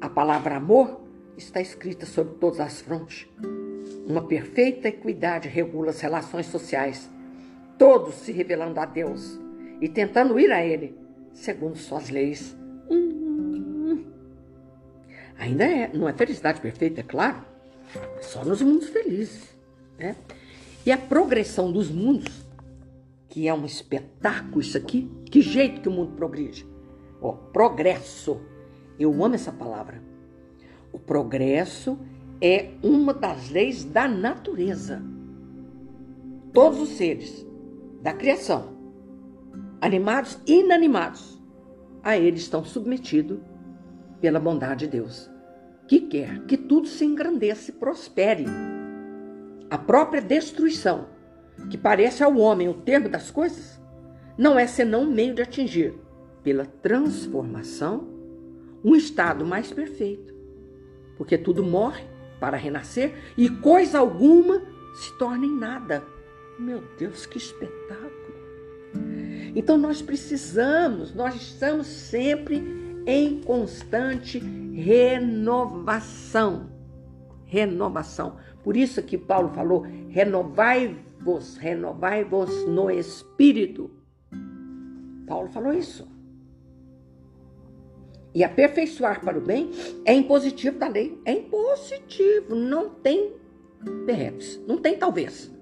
A 0.00 0.08
palavra 0.08 0.56
amor 0.56 1.02
está 1.36 1.60
escrita 1.60 2.04
sobre 2.04 2.34
todas 2.34 2.58
as 2.58 2.80
frontes. 2.80 3.28
Uma 4.08 4.26
perfeita 4.26 4.88
equidade 4.88 5.48
regula 5.48 5.90
as 5.90 6.00
relações 6.00 6.46
sociais, 6.46 7.08
todos 7.78 8.16
se 8.16 8.32
revelando 8.32 8.80
a 8.80 8.84
Deus 8.84 9.38
e 9.80 9.88
tentando 9.88 10.40
ir 10.40 10.50
a 10.50 10.66
Ele, 10.66 11.05
segundo 11.36 11.76
suas 11.76 12.08
leis. 12.08 12.56
Hum, 12.90 14.04
ainda 15.38 15.64
é, 15.64 15.90
não 15.92 16.08
é 16.08 16.12
felicidade 16.12 16.60
perfeita, 16.60 17.00
é 17.00 17.04
claro, 17.04 17.44
é 18.18 18.22
só 18.22 18.44
nos 18.44 18.62
mundos 18.62 18.88
felizes. 18.88 19.54
Né? 19.98 20.16
E 20.84 20.90
a 20.90 20.98
progressão 20.98 21.70
dos 21.70 21.90
mundos, 21.90 22.46
que 23.28 23.46
é 23.46 23.54
um 23.54 23.64
espetáculo 23.64 24.60
isso 24.60 24.76
aqui, 24.76 25.10
que 25.30 25.40
jeito 25.40 25.80
que 25.80 25.88
o 25.88 25.92
mundo 25.92 26.12
progride? 26.16 26.66
Ó, 27.20 27.32
progresso. 27.32 28.40
Eu 28.98 29.12
amo 29.22 29.34
essa 29.34 29.52
palavra. 29.52 30.02
O 30.90 30.98
progresso 30.98 31.98
é 32.40 32.70
uma 32.82 33.12
das 33.12 33.50
leis 33.50 33.84
da 33.84 34.08
natureza. 34.08 35.02
Todos 36.52 36.80
os 36.80 36.90
seres 36.90 37.46
da 38.00 38.14
criação, 38.14 38.75
animados 39.80 40.38
e 40.46 40.60
inanimados, 40.60 41.40
a 42.02 42.16
ele 42.16 42.36
estão 42.36 42.64
submetidos 42.64 43.38
pela 44.20 44.40
bondade 44.40 44.86
de 44.86 44.92
Deus, 44.92 45.30
que 45.86 46.00
quer 46.00 46.44
que 46.46 46.56
tudo 46.56 46.88
se 46.88 47.04
engrandeça 47.04 47.70
e 47.70 47.74
prospere. 47.74 48.44
A 49.68 49.78
própria 49.78 50.22
destruição, 50.22 51.06
que 51.70 51.76
parece 51.76 52.22
ao 52.22 52.36
homem 52.36 52.68
o 52.68 52.74
termo 52.74 53.08
das 53.08 53.30
coisas, 53.30 53.80
não 54.38 54.58
é 54.58 54.66
senão 54.66 55.02
um 55.02 55.10
meio 55.10 55.34
de 55.34 55.42
atingir, 55.42 55.94
pela 56.42 56.66
transformação, 56.66 58.08
um 58.84 58.94
estado 58.94 59.44
mais 59.44 59.72
perfeito 59.72 60.36
porque 61.16 61.38
tudo 61.38 61.62
morre 61.62 62.04
para 62.38 62.56
renascer 62.56 63.14
e 63.36 63.48
coisa 63.48 63.98
alguma 63.98 64.62
se 64.94 65.16
torna 65.18 65.46
em 65.46 65.58
nada. 65.58 66.04
Meu 66.58 66.82
Deus, 66.98 67.26
que 67.26 67.38
espetáculo! 67.38 68.15
Então 69.56 69.76
nós 69.78 70.02
precisamos, 70.02 71.14
nós 71.14 71.34
estamos 71.34 71.86
sempre 71.86 72.62
em 73.06 73.40
constante 73.40 74.38
renovação. 74.38 76.68
Renovação. 77.46 78.36
Por 78.62 78.76
isso 78.76 79.02
que 79.02 79.16
Paulo 79.16 79.48
falou: 79.54 79.86
renovai-vos, 80.10 81.56
renovai-vos 81.56 82.68
no 82.68 82.90
espírito. 82.90 83.90
Paulo 85.26 85.48
falou 85.48 85.72
isso. 85.72 86.06
E 88.34 88.44
aperfeiçoar 88.44 89.22
para 89.22 89.38
o 89.38 89.40
bem 89.40 89.70
é 90.04 90.12
impositivo 90.12 90.78
da 90.78 90.88
lei. 90.88 91.18
É 91.24 91.32
impositivo, 91.32 92.54
não 92.54 92.90
tem 92.90 93.32
perreps, 94.04 94.60
não 94.66 94.76
tem 94.76 94.98
talvez. 94.98 95.55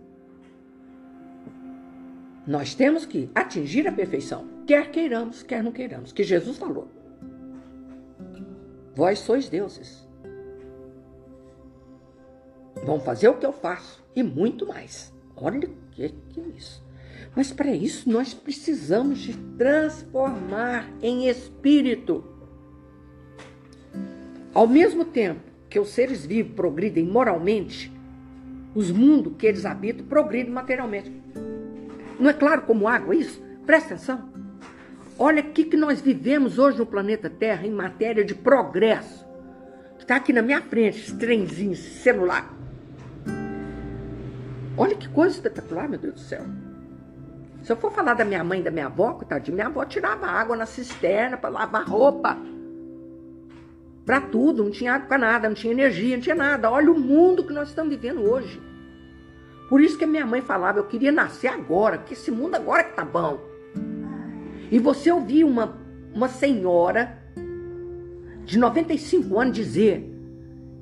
Nós 2.47 2.75
temos 2.75 3.07
que 3.07 3.31
atingir 3.35 3.89
a 3.89 3.93
perfeição, 3.93 4.47
quer 4.67 4.91
queiramos, 4.91 5.43
quer 5.43 5.63
não 5.63 5.73
queiramos, 5.73 6.13
que 6.13 6.23
Jesus 6.23 6.59
falou. 6.59 6.89
Vós 8.95 9.19
sois 9.19 9.49
deuses. 9.49 10.07
Vão 12.85 13.01
fazer 13.01 13.29
o 13.29 13.39
que 13.39 13.47
eu 13.47 13.53
faço 13.53 14.05
e 14.15 14.23
muito 14.23 14.67
mais. 14.67 15.13
Olha 15.37 15.59
o 15.59 15.73
que, 15.93 16.09
que 16.09 16.41
é 16.41 16.45
isso. 16.57 16.85
Mas 17.35 17.51
para 17.51 17.75
isso 17.75 18.11
nós 18.11 18.35
precisamos 18.35 19.21
de 19.21 19.35
transformar 19.57 20.89
em 21.03 21.29
espírito. 21.29 22.25
Ao 24.53 24.69
mesmo 24.69 25.05
tempo 25.05 25.41
que 25.69 25.81
os 25.81 25.89
seres 25.89 26.25
vivos 26.25 26.55
progridem 26.55 27.05
moralmente, 27.05 27.91
os 28.75 28.91
mundos 28.91 29.33
que 29.37 29.47
eles 29.47 29.65
habitam 29.65 30.07
progridem 30.07 30.53
materialmente. 30.53 31.11
Não 32.19 32.31
é 32.31 32.33
claro 32.33 32.63
como 32.63 32.89
água 32.89 33.15
isso? 33.15 33.43
Presta 33.67 33.95
atenção. 33.95 34.29
Olha 35.19 35.43
o 35.43 35.53
que 35.53 35.77
nós 35.77 36.01
vivemos 36.01 36.59
hoje 36.59 36.79
no 36.79 36.87
planeta 36.87 37.31
Terra 37.31 37.67
em 37.67 37.71
matéria 37.71 38.25
de 38.25 38.35
progresso. 38.35 39.25
Está 39.99 40.17
aqui 40.17 40.33
na 40.33 40.43
minha 40.43 40.61
frente, 40.61 40.99
esse 40.99 41.17
trenzinho 41.17 41.77
celular. 41.77 42.53
Olha 44.77 44.97
que 44.97 45.09
coisa 45.09 45.37
espetacular, 45.37 45.89
meu 45.89 45.99
Deus 45.99 46.15
do 46.15 46.21
céu. 46.21 46.45
Se 47.63 47.73
eu 47.73 47.77
for 47.77 47.93
falar 47.93 48.15
da 48.15 48.25
minha 48.25 48.45
mãe 48.45 48.61
da 48.61 48.71
minha 48.71 48.87
avó, 48.87 49.15
coitadinha, 49.15 49.55
minha 49.55 49.67
avó 49.69 49.85
tirava 49.85 50.27
água 50.27 50.57
na 50.57 50.67
cisterna 50.67 51.37
para 51.37 51.49
lavar 51.49 51.89
roupa 51.89 52.37
para 54.05 54.21
tudo, 54.21 54.65
não 54.65 54.71
tinha 54.71 54.95
água 54.95 55.09
para 55.09 55.19
nada, 55.19 55.49
não 55.49 55.55
tinha 55.55 55.73
energia, 55.73 56.17
não 56.17 56.23
tinha 56.23 56.35
nada. 56.35 56.71
Olha 56.71 56.93
o 56.93 56.99
mundo 56.99 57.45
que 57.45 57.53
nós 57.53 57.69
estamos 57.69 57.95
vivendo 57.95 58.21
hoje. 58.21 58.61
Por 59.75 59.81
isso 59.81 59.99
que 59.99 60.05
a 60.05 60.07
minha 60.07 60.25
mãe 60.25 60.41
falava, 60.41 60.79
eu 60.79 60.85
queria 60.85 61.11
nascer 61.11 61.49
agora, 61.49 61.99
que 61.99 62.13
esse 62.13 62.31
mundo 62.31 62.55
agora 62.55 62.85
que 62.85 62.95
tá 62.95 63.05
bom. 63.05 63.41
E 64.71 64.79
você 64.79 65.11
ouvir 65.11 65.43
uma, 65.43 65.77
uma 66.15 66.29
senhora 66.29 67.21
de 68.45 68.57
95 68.57 69.41
anos 69.41 69.57
dizer 69.57 70.09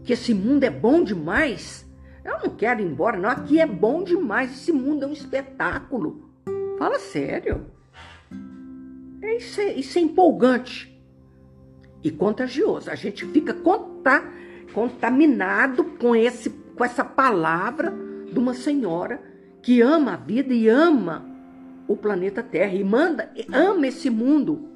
que 0.05 0.13
esse 0.13 0.35
mundo 0.35 0.65
é 0.65 0.71
bom 0.71 1.03
demais, 1.03 1.91
eu 2.23 2.39
não 2.41 2.55
quero 2.55 2.83
ir 2.83 2.85
embora, 2.85 3.17
não. 3.17 3.31
Aqui 3.31 3.59
é 3.59 3.67
bom 3.67 4.05
demais, 4.05 4.53
esse 4.53 4.71
mundo 4.71 5.05
é 5.05 5.09
um 5.09 5.13
espetáculo. 5.13 6.31
Fala 6.79 6.99
sério. 6.99 7.65
Isso, 9.23 9.59
é, 9.59 9.73
isso 9.73 9.99
é 9.99 10.03
empolgante 10.03 11.03
e 12.05 12.11
contagioso. 12.11 12.91
A 12.91 12.95
gente 12.95 13.25
fica 13.25 13.57
contaminado 14.75 15.83
com, 15.83 16.15
esse, 16.15 16.51
com 16.51 16.85
essa 16.85 17.03
palavra 17.03 18.12
de 18.33 18.39
uma 18.39 18.55
senhora 18.55 19.21
que 19.61 19.81
ama 19.81 20.15
a 20.15 20.17
vida 20.17 20.53
e 20.53 20.69
ama 20.69 21.25
o 21.87 21.97
planeta 21.97 22.43
Terra 22.43 22.75
e 22.75 22.83
manda, 22.83 23.33
ama 23.53 23.87
esse 23.87 24.09
mundo. 24.09 24.69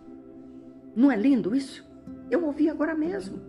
Não 0.94 1.10
é 1.10 1.16
lindo 1.16 1.54
isso? 1.54 1.84
Eu 2.30 2.44
ouvi 2.44 2.68
agora 2.68 2.94
mesmo. 2.94 3.40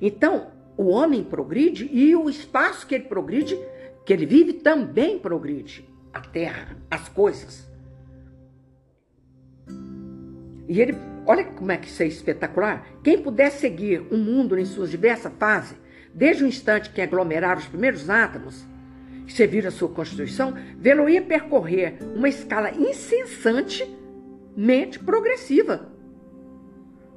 Então, 0.00 0.48
o 0.76 0.88
homem 0.88 1.22
progride 1.22 1.88
e 1.92 2.14
o 2.14 2.28
espaço 2.28 2.86
que 2.86 2.94
ele 2.94 3.04
progride, 3.04 3.58
que 4.04 4.12
ele 4.12 4.26
vive, 4.26 4.54
também 4.54 5.18
progride. 5.18 5.88
A 6.12 6.20
terra, 6.20 6.76
as 6.90 7.10
coisas. 7.10 7.68
E 10.66 10.80
ele 10.80 10.94
Olha 11.26 11.44
como 11.44 11.72
é 11.72 11.76
que 11.76 11.88
isso 11.88 12.04
é 12.04 12.06
espetacular. 12.06 12.86
Quem 13.02 13.20
puder 13.20 13.50
seguir 13.50 14.06
o 14.12 14.16
mundo 14.16 14.56
em 14.56 14.64
suas 14.64 14.90
diversas 14.90 15.32
fases, 15.36 15.76
desde 16.14 16.44
o 16.44 16.46
instante 16.46 16.90
que 16.90 17.02
aglomeraram 17.02 17.60
os 17.60 17.66
primeiros 17.66 18.08
átomos, 18.08 18.64
serviram 19.28 19.68
a 19.68 19.72
sua 19.72 19.88
constituição, 19.88 20.54
vê-lo-ia 20.78 21.22
percorrer 21.22 21.98
uma 22.14 22.28
escala 22.28 22.70
incessantemente 22.70 24.98
progressiva, 24.98 25.88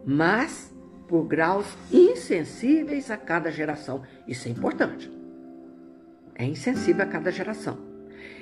mas 0.06 0.74
por 1.08 1.26
graus 1.26 1.66
insensíveis 1.92 3.12
a 3.12 3.18
cada 3.18 3.52
geração. 3.52 4.04
Isso 4.28 4.48
é 4.48 4.52
importante. 4.52 5.12
é 6.36 6.46
insensível 6.46 7.04
a 7.04 7.08
cada 7.08 7.32
geração. 7.32 7.78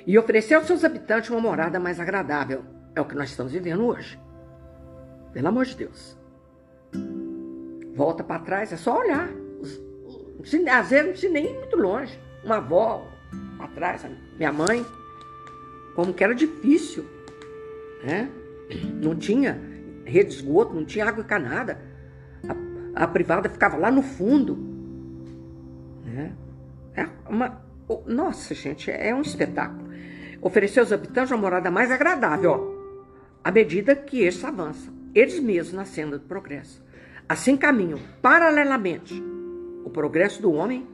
E 0.06 0.16
oferecer 0.16 0.54
aos 0.54 0.66
seus 0.66 0.84
habitantes 0.84 1.30
uma 1.30 1.40
morada 1.40 1.80
mais 1.80 1.98
agradável. 1.98 2.62
É 2.94 3.00
o 3.00 3.04
que 3.04 3.16
nós 3.16 3.30
estamos 3.30 3.52
vivendo 3.52 3.84
hoje. 3.84 4.18
Pelo 5.32 5.48
amor 5.48 5.64
de 5.64 5.76
Deus. 5.76 6.16
Volta 7.94 8.22
para 8.22 8.42
trás, 8.42 8.72
é 8.72 8.76
só 8.76 8.98
olhar. 8.98 9.28
Às 10.70 10.90
vezes 10.90 11.04
não 11.04 11.12
precisa 11.12 11.32
nem 11.32 11.46
ir 11.46 11.54
muito 11.54 11.76
longe. 11.76 12.18
Uma 12.44 12.58
avó 12.58 13.04
para 13.58 13.68
trás, 13.68 14.06
minha 14.38 14.52
mãe, 14.52 14.86
como 15.94 16.14
que 16.14 16.22
era 16.22 16.34
difícil. 16.34 17.04
Né? 18.04 18.30
Não 19.02 19.16
tinha 19.16 19.60
rede 20.04 20.30
de 20.30 20.36
esgoto, 20.36 20.74
não 20.74 20.84
tinha 20.84 21.04
água 21.04 21.22
encanada. 21.22 21.78
A, 22.94 23.04
a 23.04 23.08
privada 23.08 23.48
ficava 23.48 23.76
lá 23.76 23.90
no 23.90 24.02
fundo. 24.02 24.56
Né? 26.04 26.32
É 26.94 27.08
uma, 27.28 27.60
nossa, 28.06 28.54
gente, 28.54 28.90
é 28.90 29.14
um 29.14 29.22
espetáculo. 29.22 29.88
Oferecer 30.40 30.80
aos 30.80 30.92
habitantes 30.92 31.32
uma 31.32 31.38
morada 31.38 31.70
mais 31.70 31.90
agradável, 31.90 32.52
ó, 32.52 32.78
à 33.42 33.50
medida 33.50 33.96
que 33.96 34.22
estes 34.22 34.44
avançam, 34.44 34.94
eles 35.14 35.40
mesmos 35.40 35.72
na 35.74 35.84
senda 35.84 36.18
do 36.18 36.26
progresso. 36.26 36.82
Assim 37.28 37.56
caminham 37.56 37.98
paralelamente 38.22 39.20
o 39.84 39.90
progresso 39.90 40.40
do 40.40 40.52
homem, 40.52 40.86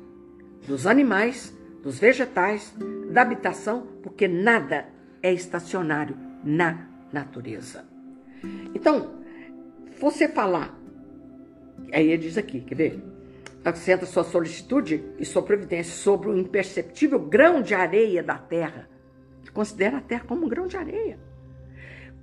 dos 0.66 0.86
animais, 0.86 1.54
dos 1.84 1.98
vegetais, 1.98 2.74
da 3.10 3.20
habitação, 3.20 3.86
porque 4.02 4.26
nada 4.26 4.86
é 5.22 5.30
estacionário 5.30 6.16
na 6.42 6.88
natureza. 7.12 7.84
Então, 8.74 9.22
você 10.00 10.26
falar, 10.26 10.74
aí 11.92 12.08
ele 12.08 12.22
diz 12.22 12.38
aqui, 12.38 12.62
quer 12.62 12.74
ver? 12.74 13.04
Acrescenta 13.62 14.06
sua 14.06 14.24
solicitude 14.24 15.04
e 15.18 15.24
sua 15.24 15.42
providência 15.42 15.94
sobre 15.94 16.30
o 16.30 16.36
imperceptível 16.36 17.18
grão 17.18 17.60
de 17.62 17.74
areia 17.74 18.22
da 18.22 18.36
terra. 18.36 18.88
Considera 19.52 19.98
a 19.98 20.00
terra 20.00 20.24
como 20.26 20.46
um 20.46 20.48
grão 20.48 20.66
de 20.66 20.76
areia. 20.76 21.18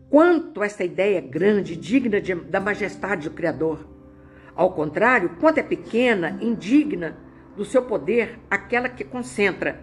Quanto 0.09 0.61
essa 0.61 0.83
ideia 0.83 1.19
é 1.19 1.21
grande, 1.21 1.77
digna 1.77 2.19
de, 2.19 2.35
da 2.35 2.59
majestade 2.59 3.29
do 3.29 3.35
Criador. 3.35 3.87
Ao 4.53 4.73
contrário, 4.73 5.37
quanto 5.39 5.59
é 5.59 5.63
pequena, 5.63 6.37
indigna 6.41 7.15
do 7.61 7.65
seu 7.65 7.83
poder, 7.83 8.39
aquela 8.49 8.89
que 8.89 9.03
concentra 9.03 9.79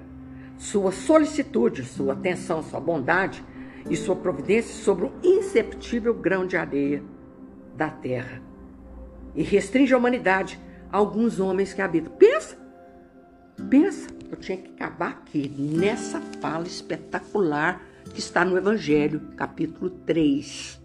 sua 0.56 0.90
solicitude, 0.90 1.84
sua 1.84 2.14
atenção, 2.14 2.60
sua 2.60 2.80
bondade 2.80 3.44
e 3.88 3.94
sua 3.94 4.16
providência 4.16 4.74
sobre 4.82 5.06
o 5.06 5.12
inceptível 5.22 6.12
grão 6.12 6.44
de 6.44 6.56
areia 6.56 7.04
da 7.76 7.88
terra. 7.88 8.42
E 9.32 9.44
restringe 9.44 9.94
a 9.94 9.96
humanidade 9.96 10.58
a 10.90 10.96
alguns 10.96 11.38
homens 11.38 11.72
que 11.72 11.80
habitam. 11.80 12.12
Pensa, 12.14 12.58
pensa, 13.70 14.10
eu 14.28 14.36
tinha 14.36 14.58
que 14.58 14.72
acabar 14.72 15.10
aqui, 15.10 15.48
nessa 15.48 16.20
fala 16.40 16.66
espetacular 16.66 17.80
que 18.12 18.18
está 18.18 18.44
no 18.44 18.58
Evangelho, 18.58 19.20
capítulo 19.36 19.88
3. 19.88 20.82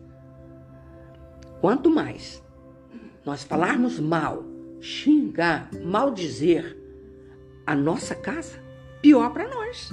Quanto 1.59 1.89
mais 1.89 2.43
nós 3.25 3.43
falarmos 3.43 3.99
mal, 3.99 4.45
xingar, 4.79 5.71
maldizer 5.83 6.82
a 7.65 7.75
nossa 7.75 8.15
casa, 8.15 8.59
pior 9.01 9.31
para 9.31 9.47
nós. 9.47 9.91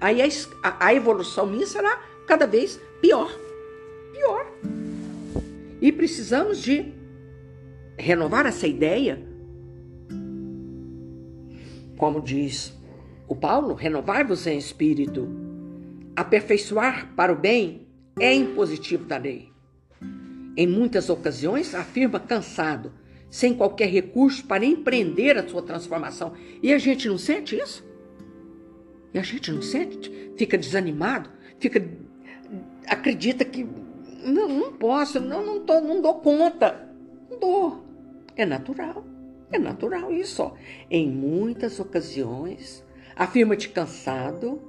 Aí 0.00 0.20
a, 0.22 0.86
a, 0.86 0.94
evolução 0.94 1.46
minha 1.46 1.66
será 1.66 2.00
cada 2.26 2.46
vez 2.46 2.80
pior. 3.00 3.30
Pior. 4.12 4.46
E 5.80 5.90
precisamos 5.92 6.62
de 6.62 6.92
renovar 7.96 8.46
essa 8.46 8.66
ideia. 8.66 9.22
Como 11.96 12.20
diz 12.20 12.76
o 13.26 13.34
Paulo, 13.34 13.74
renovar-vos 13.74 14.46
em 14.46 14.58
espírito. 14.58 15.28
Aperfeiçoar 16.14 17.12
para 17.14 17.32
o 17.32 17.36
bem 17.36 17.86
é 18.18 18.34
impositivo 18.34 19.04
da 19.04 19.16
lei. 19.16 19.50
Em 20.56 20.66
muitas 20.66 21.10
ocasiões, 21.10 21.74
afirma 21.74 22.18
cansado, 22.18 22.92
sem 23.30 23.54
qualquer 23.54 23.88
recurso 23.88 24.44
para 24.46 24.64
empreender 24.64 25.36
a 25.36 25.46
sua 25.46 25.62
transformação. 25.62 26.32
E 26.62 26.72
a 26.72 26.78
gente 26.78 27.08
não 27.08 27.18
sente 27.18 27.56
isso? 27.56 27.84
E 29.12 29.18
a 29.18 29.22
gente 29.22 29.50
não 29.50 29.62
sente? 29.62 30.32
Fica 30.36 30.58
desanimado, 30.58 31.30
fica 31.58 31.80
acredita 32.86 33.44
que 33.44 33.66
não, 34.24 34.48
não 34.48 34.72
posso, 34.72 35.20
não, 35.20 35.44
não, 35.44 35.60
tô, 35.60 35.80
não 35.80 36.00
dou 36.00 36.14
conta. 36.16 36.88
Não 37.30 37.38
dou. 37.38 37.84
É 38.36 38.44
natural. 38.44 39.04
É 39.50 39.58
natural 39.58 40.12
isso. 40.12 40.42
Ó. 40.42 40.52
Em 40.90 41.08
muitas 41.08 41.78
ocasiões, 41.78 42.84
afirma-te 43.14 43.68
cansado, 43.68 44.60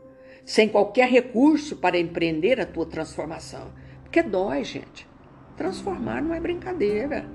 sem 0.45 0.69
qualquer 0.69 1.09
recurso 1.09 1.77
para 1.77 1.99
empreender 1.99 2.59
a 2.59 2.65
tua 2.65 2.85
transformação. 2.85 3.71
Porque 4.03 4.21
dói, 4.21 4.63
gente. 4.63 5.07
Transformar 5.55 6.21
não 6.21 6.33
é 6.33 6.39
brincadeira. 6.39 7.29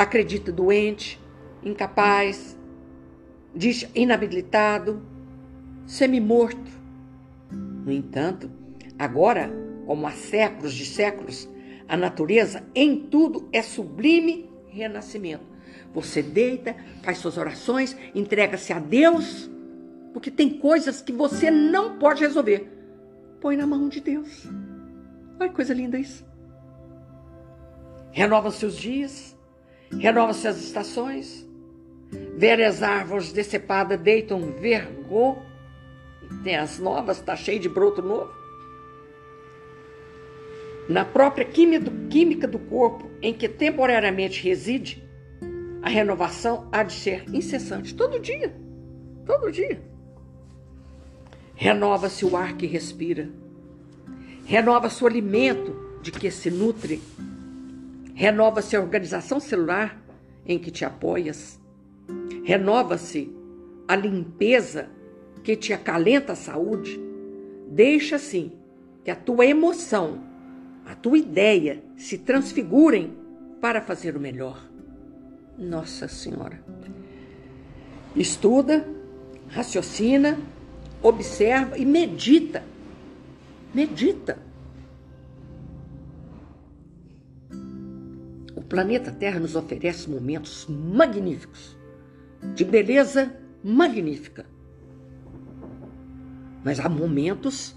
Acredita 0.00 0.50
doente, 0.50 1.20
incapaz, 1.62 2.58
diz 3.54 3.86
inabilitado, 3.94 5.02
semi-morto. 5.84 6.70
No 7.50 7.92
entanto, 7.92 8.50
agora, 8.98 9.52
como 9.84 10.06
há 10.06 10.12
séculos 10.12 10.72
de 10.72 10.86
séculos, 10.86 11.46
a 11.86 11.98
natureza 11.98 12.64
em 12.74 12.96
tudo 12.96 13.46
é 13.52 13.60
sublime 13.60 14.48
renascimento. 14.68 15.44
Você 15.92 16.22
deita, 16.22 16.74
faz 17.02 17.18
suas 17.18 17.36
orações, 17.36 17.94
entrega-se 18.14 18.72
a 18.72 18.78
Deus, 18.78 19.50
porque 20.14 20.30
tem 20.30 20.48
coisas 20.58 21.02
que 21.02 21.12
você 21.12 21.50
não 21.50 21.98
pode 21.98 22.22
resolver. 22.22 22.72
Põe 23.38 23.54
na 23.54 23.66
mão 23.66 23.86
de 23.86 24.00
Deus. 24.00 24.46
Olha 25.38 25.50
que 25.50 25.54
coisa 25.54 25.74
linda 25.74 25.98
isso 25.98 26.30
renova 28.12 28.50
seus 28.50 28.76
dias, 28.76 29.36
renova 29.98 30.32
suas 30.32 30.62
estações. 30.62 31.48
Velhas 32.36 32.82
árvores 32.82 33.32
decepadas 33.32 34.00
deitam 34.00 34.52
vergô, 34.52 35.36
tem 36.42 36.56
as 36.56 36.78
novas, 36.78 37.18
está 37.18 37.36
cheio 37.36 37.60
de 37.60 37.68
broto 37.68 38.02
novo. 38.02 38.30
Na 40.88 41.04
própria 41.04 41.44
química 41.44 42.48
do 42.48 42.58
corpo, 42.58 43.08
em 43.22 43.32
que 43.32 43.48
temporariamente 43.48 44.42
reside, 44.42 45.04
a 45.82 45.88
renovação 45.88 46.68
há 46.72 46.82
de 46.82 46.92
ser 46.92 47.24
incessante, 47.32 47.94
todo 47.94 48.18
dia, 48.18 48.54
todo 49.24 49.52
dia. 49.52 49.80
Renova-se 51.54 52.24
o 52.24 52.36
ar 52.36 52.56
que 52.56 52.66
respira, 52.66 53.28
renova-se 54.44 55.04
o 55.04 55.06
alimento 55.06 56.00
de 56.02 56.10
que 56.10 56.30
se 56.30 56.50
nutre 56.50 57.00
Renova-se 58.20 58.76
a 58.76 58.80
organização 58.82 59.40
celular 59.40 59.98
em 60.44 60.58
que 60.58 60.70
te 60.70 60.84
apoias. 60.84 61.58
Renova-se 62.44 63.34
a 63.88 63.96
limpeza 63.96 64.90
que 65.42 65.56
te 65.56 65.72
acalenta 65.72 66.34
a 66.34 66.36
saúde. 66.36 67.00
Deixa 67.66 68.16
assim 68.16 68.52
que 69.02 69.10
a 69.10 69.16
tua 69.16 69.46
emoção, 69.46 70.22
a 70.84 70.94
tua 70.94 71.16
ideia 71.16 71.82
se 71.96 72.18
transfigurem 72.18 73.16
para 73.58 73.80
fazer 73.80 74.14
o 74.18 74.20
melhor. 74.20 74.68
Nossa 75.56 76.06
Senhora. 76.06 76.62
Estuda, 78.14 78.86
raciocina, 79.48 80.38
observa 81.02 81.78
e 81.78 81.86
medita. 81.86 82.62
Medita. 83.72 84.49
Planeta 88.70 89.10
Terra 89.10 89.40
nos 89.40 89.56
oferece 89.56 90.08
momentos 90.08 90.66
magníficos, 90.68 91.76
de 92.54 92.64
beleza 92.64 93.34
magnífica. 93.64 94.46
Mas 96.64 96.78
há 96.78 96.88
momentos 96.88 97.74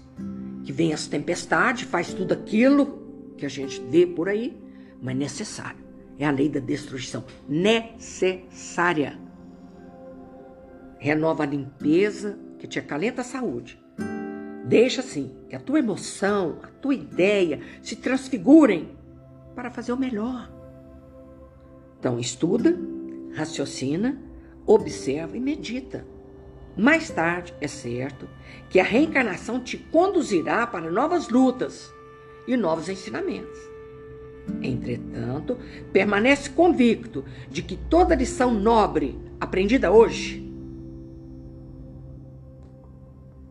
que 0.62 0.72
vem 0.72 0.94
as 0.94 1.08
tempestades, 1.08 1.82
faz 1.82 2.14
tudo 2.14 2.32
aquilo 2.32 3.34
que 3.36 3.44
a 3.44 3.48
gente 3.48 3.80
vê 3.90 4.06
por 4.06 4.28
aí, 4.28 4.56
mas 5.02 5.16
necessário. 5.16 5.84
É 6.16 6.26
a 6.26 6.30
lei 6.30 6.48
da 6.48 6.60
destruição. 6.60 7.24
Necessária. 7.48 9.18
Renova 10.98 11.42
a 11.42 11.46
limpeza 11.46 12.38
que 12.56 12.68
te 12.68 12.78
acalenta 12.78 13.22
a 13.22 13.24
saúde. 13.24 13.82
Deixa 14.64 15.00
assim 15.00 15.34
que 15.48 15.56
a 15.56 15.60
tua 15.60 15.80
emoção, 15.80 16.60
a 16.62 16.68
tua 16.68 16.94
ideia 16.94 17.60
se 17.82 17.96
transfigurem 17.96 18.96
para 19.56 19.70
fazer 19.70 19.92
o 19.92 19.96
melhor. 19.96 20.63
Então, 22.04 22.20
estuda, 22.20 22.78
raciocina, 23.34 24.20
observa 24.66 25.38
e 25.38 25.40
medita. 25.40 26.06
Mais 26.76 27.08
tarde, 27.08 27.54
é 27.62 27.66
certo 27.66 28.28
que 28.68 28.78
a 28.78 28.84
reencarnação 28.84 29.58
te 29.58 29.78
conduzirá 29.78 30.66
para 30.66 30.90
novas 30.90 31.30
lutas 31.30 31.90
e 32.46 32.58
novos 32.58 32.90
ensinamentos. 32.90 33.58
Entretanto, 34.62 35.56
permanece 35.94 36.50
convicto 36.50 37.24
de 37.48 37.62
que 37.62 37.74
toda 37.74 38.14
lição 38.14 38.52
nobre 38.52 39.18
aprendida 39.40 39.90
hoje 39.90 40.46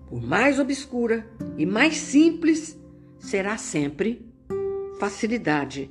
por 0.08 0.22
mais 0.22 0.60
obscura 0.60 1.28
e 1.58 1.66
mais 1.66 1.98
simples, 1.98 2.80
será 3.18 3.58
sempre 3.58 4.32
facilidade 5.00 5.90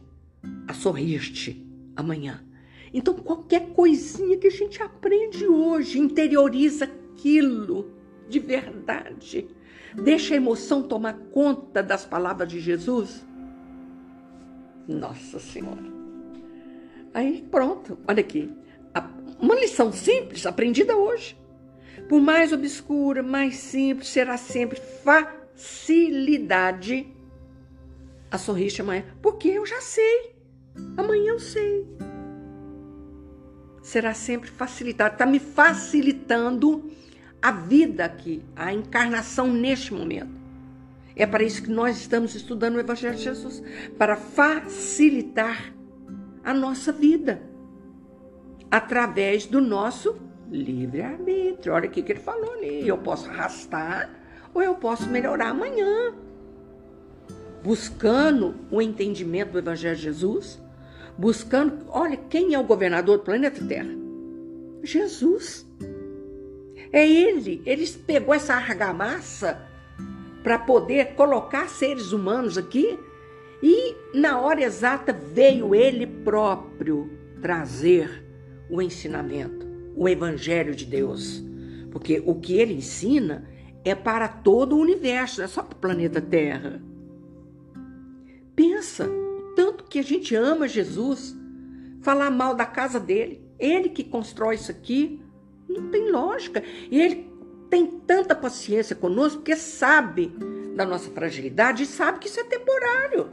a 0.69 0.73
sorrir-te 0.73 1.67
amanhã. 1.97 2.52
Então, 2.93 3.15
qualquer 3.15 3.71
coisinha 3.71 4.37
que 4.37 4.49
a 4.49 4.51
gente 4.51 4.83
aprende 4.83 5.47
hoje, 5.47 5.99
interioriza 5.99 6.85
aquilo 6.85 7.91
de 8.29 8.39
verdade. 8.39 9.49
Deixa 9.95 10.35
a 10.35 10.37
emoção 10.37 10.83
tomar 10.83 11.15
conta 11.33 11.83
das 11.83 12.05
palavras 12.05 12.49
de 12.49 12.61
Jesus. 12.61 13.25
Nossa 14.87 15.39
Senhora. 15.39 15.93
Aí 17.15 17.47
pronto, 17.51 17.99
olha 18.07 18.21
aqui. 18.21 18.51
Uma 19.43 19.57
lição 19.57 19.93
simples, 19.93 20.47
aprendida 20.47 20.97
hoje. 20.97 21.37
Por 22.09 22.21
mais 22.21 22.53
obscura, 22.53 23.25
mais 23.25 23.57
simples, 23.57 24.07
será 24.09 24.37
sempre 24.37 24.81
facilidade 25.57 27.13
a 28.31 28.39
sorrir 28.39 28.73
amanhã. 28.81 29.05
Porque 29.21 29.49
eu 29.49 29.67
já 29.67 29.81
sei. 29.81 30.37
Amanhã 30.97 31.33
eu 31.33 31.41
sei. 31.41 31.85
Será 33.83 34.15
sempre 34.15 34.49
facilitado. 34.49 35.15
Está 35.15 35.27
me 35.27 35.39
facilitando 35.39 36.91
a 37.43 37.51
vida 37.51 38.05
aqui, 38.05 38.43
a 38.55 38.73
encarnação 38.73 39.53
neste 39.53 39.93
momento. 39.93 40.41
É 41.17 41.27
para 41.27 41.43
isso 41.43 41.63
que 41.63 41.71
nós 41.71 41.99
estamos 41.99 42.35
estudando 42.35 42.77
o 42.77 42.81
Evangelho 42.81 43.17
de 43.17 43.25
Jesus 43.25 43.63
para 43.99 44.17
facilitar 44.17 45.75
a 46.45 46.55
nossa 46.55 46.93
vida 46.93 47.43
através 48.71 49.45
do 49.45 49.61
nosso 49.61 50.17
livre-arbítrio. 50.51 51.75
Olha 51.75 51.89
o 51.89 51.91
que 51.91 52.01
ele 52.01 52.21
falou 52.21 52.53
ali. 52.55 52.87
Eu 52.87 52.99
posso 52.99 53.29
arrastar 53.29 54.09
ou 54.55 54.63
eu 54.63 54.75
posso 54.77 55.09
melhorar 55.11 55.49
amanhã. 55.49 56.15
Buscando 57.63 58.55
o 58.71 58.81
entendimento 58.81 59.53
do 59.53 59.59
Evangelho 59.59 59.97
de 59.97 60.03
Jesus, 60.03 60.62
buscando. 61.17 61.87
Olha, 61.89 62.17
quem 62.17 62.55
é 62.55 62.59
o 62.59 62.65
governador 62.65 63.19
do 63.19 63.25
planeta 63.25 63.65
Terra? 63.65 63.91
Jesus. 64.83 65.67
É 66.93 67.09
ele. 67.09 67.63
Ele 67.65 67.87
pegou 68.07 68.35
essa 68.35 68.55
argamassa 68.55 69.67
para 70.43 70.59
poder 70.59 71.15
colocar 71.15 71.69
seres 71.69 72.13
humanos 72.13 72.59
aqui 72.59 72.99
e 73.63 73.95
na 74.13 74.41
hora 74.41 74.63
exata 74.63 75.13
veio 75.13 75.75
ele 75.75 76.07
próprio 76.07 77.09
trazer 77.41 78.25
o 78.69 78.83
ensinamento, 78.83 79.67
o 79.95 80.09
evangelho 80.09 80.75
de 80.75 80.85
Deus. 80.85 81.43
Porque 81.91 82.23
o 82.27 82.35
que 82.35 82.55
ele 82.55 82.75
ensina 82.75 83.49
é 83.85 83.95
para 83.95 84.27
todo 84.27 84.77
o 84.77 84.81
universo, 84.81 85.39
não 85.39 85.45
é 85.45 85.49
só 85.49 85.63
para 85.63 85.77
o 85.77 85.81
planeta 85.81 86.21
Terra. 86.21 86.83
Pensa, 88.57 89.09
que 89.93 89.99
a 89.99 90.03
gente 90.03 90.35
ama 90.35 90.67
Jesus, 90.67 91.37
falar 92.01 92.31
mal 92.31 92.55
da 92.55 92.65
casa 92.65 92.99
dele, 92.99 93.47
ele 93.59 93.91
que 93.91 94.03
constrói 94.03 94.55
isso 94.55 94.71
aqui, 94.71 95.21
não 95.69 95.91
tem 95.91 96.11
lógica. 96.11 96.63
E 96.91 96.99
ele 96.99 97.31
tem 97.69 97.87
tanta 97.87 98.35
paciência 98.35 98.97
conosco 98.97 99.41
porque 99.41 99.55
sabe 99.55 100.33
da 100.75 100.87
nossa 100.87 101.11
fragilidade 101.11 101.83
e 101.83 101.87
sabe 101.87 102.21
que 102.21 102.27
isso 102.27 102.41
é 102.41 102.45
temporário. 102.45 103.29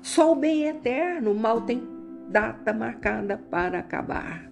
Só 0.00 0.32
o 0.32 0.34
bem 0.34 0.64
é 0.64 0.70
eterno, 0.70 1.32
o 1.32 1.38
mal 1.38 1.60
tem 1.60 1.86
data 2.30 2.72
marcada 2.72 3.36
para 3.36 3.80
acabar. 3.80 4.50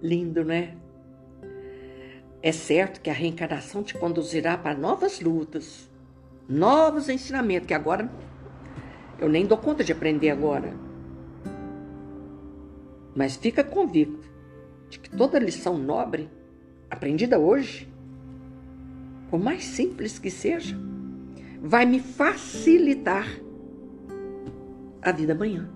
Lindo, 0.00 0.44
né? 0.44 0.76
É 2.40 2.52
certo 2.52 3.00
que 3.00 3.10
a 3.10 3.12
reencarnação 3.12 3.82
te 3.82 3.98
conduzirá 3.98 4.56
para 4.56 4.78
novas 4.78 5.20
lutas, 5.20 5.90
novos 6.48 7.08
ensinamentos, 7.08 7.66
que 7.66 7.74
agora 7.74 8.08
eu 9.24 9.28
nem 9.28 9.46
dou 9.46 9.56
conta 9.56 9.82
de 9.82 9.90
aprender 9.90 10.28
agora. 10.28 10.74
Mas 13.16 13.36
fica 13.36 13.64
convicto 13.64 14.28
de 14.90 14.98
que 14.98 15.08
toda 15.08 15.38
lição 15.38 15.78
nobre 15.78 16.28
aprendida 16.90 17.38
hoje, 17.38 17.88
por 19.30 19.40
mais 19.40 19.64
simples 19.64 20.18
que 20.18 20.30
seja, 20.30 20.76
vai 21.62 21.86
me 21.86 22.00
facilitar 22.00 23.26
a 25.00 25.10
vida 25.10 25.32
amanhã. 25.32 25.70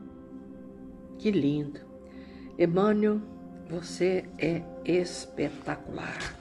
Que 1.17 1.31
lindo. 1.31 1.81
Emmanuel, 2.59 3.23
você 3.67 4.27
é 4.37 4.63
espetacular. 4.85 6.37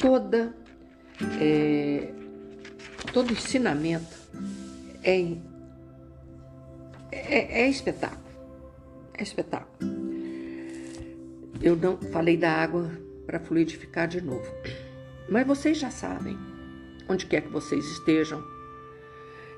Toda, 0.00 0.56
é, 1.38 2.10
todo 3.12 3.32
ensinamento 3.32 4.18
é, 5.02 5.36
é, 7.12 7.62
é 7.62 7.68
espetáculo. 7.68 8.30
É 9.14 9.22
espetáculo. 9.22 9.90
Eu 11.62 11.76
não 11.76 11.98
falei 11.98 12.36
da 12.36 12.50
água 12.50 12.90
para 13.26 13.38
fluidificar 13.38 14.08
de 14.08 14.20
novo. 14.20 14.50
Mas 15.28 15.46
vocês 15.46 15.78
já 15.78 15.90
sabem, 15.90 16.36
onde 17.08 17.26
quer 17.26 17.42
que 17.42 17.48
vocês 17.48 17.84
estejam, 17.84 18.42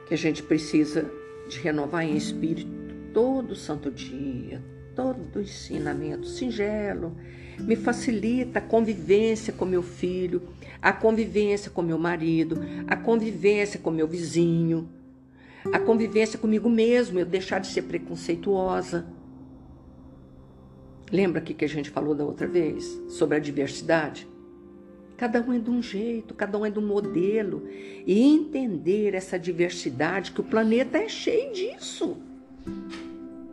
que 0.07 0.15
a 0.15 0.17
gente 0.17 0.43
precisa 0.43 1.11
de 1.49 1.59
renovar 1.61 2.05
em 2.05 2.17
espírito 2.17 2.71
todo 3.13 3.55
santo 3.55 3.91
dia, 3.91 4.63
todo 4.95 5.41
ensinamento 5.41 6.27
singelo, 6.27 7.17
me 7.61 7.77
facilita 7.77 8.59
a 8.59 8.63
convivência 8.63 9.53
com 9.53 9.65
meu 9.65 9.83
filho, 9.83 10.43
a 10.81 10.93
convivência 10.93 11.71
com 11.71 11.83
meu 11.83 11.99
marido, 11.99 12.61
a 12.87 12.97
convivência 12.97 13.79
com 13.79 13.91
meu 13.91 14.09
vizinho, 14.09 14.89
a 15.71 15.79
convivência 15.79 16.39
comigo 16.39 16.69
mesmo, 16.69 17.19
eu 17.19 17.27
deixar 17.27 17.59
de 17.59 17.67
ser 17.67 17.83
preconceituosa 17.83 19.07
Lembra 21.13 21.43
aqui 21.43 21.53
que 21.53 21.67
a 21.67 21.69
gente 21.69 21.91
falou 21.91 22.15
da 22.15 22.25
outra 22.25 22.47
vez 22.47 22.99
sobre 23.07 23.37
a 23.37 23.39
diversidade? 23.39 24.27
Cada 25.19 25.43
um 25.43 25.53
é 25.53 25.59
de 25.59 25.71
um 25.71 25.83
jeito, 25.83 26.33
cada 26.35 26.57
um 26.57 26.65
é 26.65 26.71
de 26.71 26.79
um 26.79 26.87
modelo. 26.87 27.69
E 28.07 28.23
entender 28.23 29.15
essa 29.15 29.39
diversidade, 29.39 30.33
que 30.33 30.41
o 30.41 30.45
planeta 30.45 30.97
é 30.97 31.09
cheio 31.11 31.53
disso. 31.53 32.17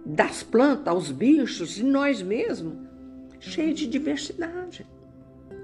Das 0.06 0.42
plantas 0.42 0.88
aos 0.88 1.12
bichos 1.12 1.78
e 1.78 1.84
nós 1.84 2.22
mesmos, 2.22 2.76
cheio 3.42 3.74
de 3.74 3.86
diversidade. 3.86 4.86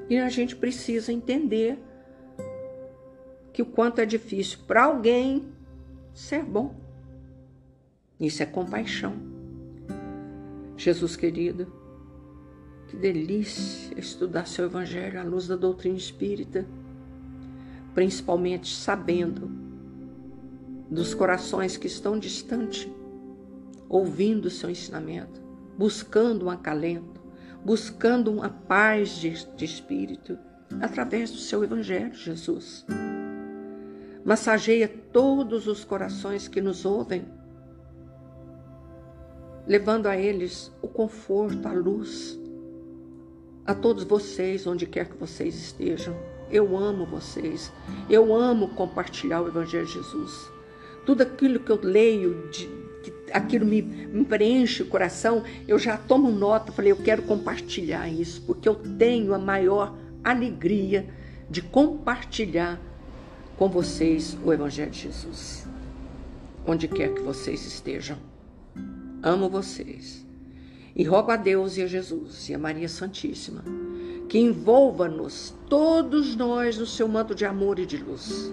E 0.09 0.17
a 0.17 0.27
gente 0.27 0.53
precisa 0.53 1.13
entender 1.13 1.79
que 3.53 3.61
o 3.61 3.65
quanto 3.65 3.99
é 3.99 4.05
difícil 4.05 4.59
para 4.67 4.83
alguém 4.83 5.45
ser 6.15 6.43
bom. 6.43 6.73
Isso 8.19 8.41
é 8.41 8.45
compaixão. 8.45 9.13
Jesus 10.77 11.15
querido, 11.15 11.71
que 12.87 12.95
delícia 12.95 13.99
estudar 13.99 14.47
seu 14.47 14.65
Evangelho 14.65 15.19
à 15.19 15.23
luz 15.23 15.47
da 15.47 15.55
doutrina 15.55 15.97
espírita, 15.97 16.65
principalmente 17.93 18.73
sabendo 18.73 19.51
dos 20.89 21.13
corações 21.13 21.75
que 21.75 21.87
estão 21.87 22.17
distantes, 22.17 22.87
ouvindo 23.89 24.45
o 24.45 24.51
seu 24.51 24.69
ensinamento, 24.69 25.41
buscando 25.77 26.45
um 26.45 26.49
acalento, 26.49 27.21
buscando 27.63 28.31
uma 28.31 28.49
paz 28.49 29.17
de, 29.17 29.31
de 29.55 29.65
espírito 29.65 30.37
através 30.81 31.31
do 31.31 31.37
seu 31.37 31.63
Evangelho, 31.63 32.13
Jesus. 32.13 32.85
Massageia 34.25 34.87
todos 34.87 35.67
os 35.67 35.85
corações 35.85 36.47
que 36.47 36.59
nos 36.59 36.83
ouvem, 36.83 37.25
levando 39.67 40.07
a 40.07 40.17
eles 40.17 40.71
o 40.81 40.87
conforto, 40.87 41.67
a 41.67 41.71
luz, 41.71 42.35
a 43.63 43.75
todos 43.75 44.03
vocês, 44.03 44.65
onde 44.65 44.87
quer 44.87 45.07
que 45.07 45.15
vocês 45.15 45.53
estejam. 45.53 46.15
Eu 46.49 46.75
amo 46.75 47.05
vocês. 47.05 47.71
Eu 48.09 48.33
amo 48.33 48.69
compartilhar 48.69 49.43
o 49.43 49.47
Evangelho 49.47 49.85
de 49.85 49.93
Jesus. 49.93 50.49
Tudo 51.05 51.21
aquilo 51.21 51.59
que 51.59 51.71
eu 51.71 51.79
leio, 51.79 52.49
de, 52.49 52.65
que 53.03 53.31
aquilo 53.31 53.63
me, 53.63 53.83
me 53.83 54.25
preenche 54.25 54.81
o 54.81 54.87
coração, 54.87 55.43
eu 55.67 55.77
já 55.77 55.97
tomo 55.97 56.31
nota, 56.31 56.71
falei, 56.71 56.91
eu 56.91 56.97
quero 56.97 57.21
compartilhar 57.21 58.09
isso, 58.09 58.41
porque 58.41 58.67
eu 58.67 58.73
tenho 58.73 59.35
a 59.35 59.37
maior 59.37 59.95
alegria 60.23 61.13
de 61.47 61.61
compartilhar 61.61 62.81
com 63.57 63.69
vocês 63.69 64.37
o 64.43 64.51
Evangelho 64.51 64.91
de 64.91 65.01
Jesus. 65.01 65.67
Onde 66.65 66.87
quer 66.87 67.13
que 67.13 67.21
vocês 67.21 67.65
estejam. 67.65 68.17
Amo 69.21 69.49
vocês. 69.49 70.25
E 70.95 71.03
rogo 71.03 71.31
a 71.31 71.35
Deus 71.35 71.77
e 71.77 71.81
a 71.81 71.87
Jesus 71.87 72.49
e 72.49 72.53
a 72.53 72.59
Maria 72.59 72.87
Santíssima 72.87 73.63
que 74.27 74.39
envolva-nos, 74.39 75.53
todos 75.69 76.35
nós, 76.35 76.77
no 76.77 76.85
seu 76.85 77.07
manto 77.07 77.35
de 77.35 77.45
amor 77.45 77.79
e 77.79 77.85
de 77.85 77.97
luz. 77.97 78.51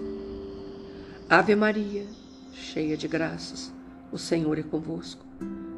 Ave 1.29 1.55
Maria, 1.55 2.05
cheia 2.53 2.95
de 2.95 3.07
graças, 3.07 3.73
o 4.11 4.17
Senhor 4.17 4.57
é 4.57 4.63
convosco. 4.63 5.25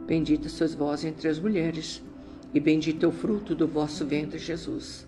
Bendita 0.06 0.50
sois 0.50 0.74
vós 0.74 1.04
entre 1.04 1.28
as 1.28 1.40
mulheres, 1.40 2.04
e 2.54 2.60
bendito 2.60 3.06
é 3.06 3.10
o 3.10 3.12
fruto 3.12 3.56
do 3.56 3.68
vosso 3.68 4.06
ventre, 4.06 4.38
Jesus. 4.38 5.08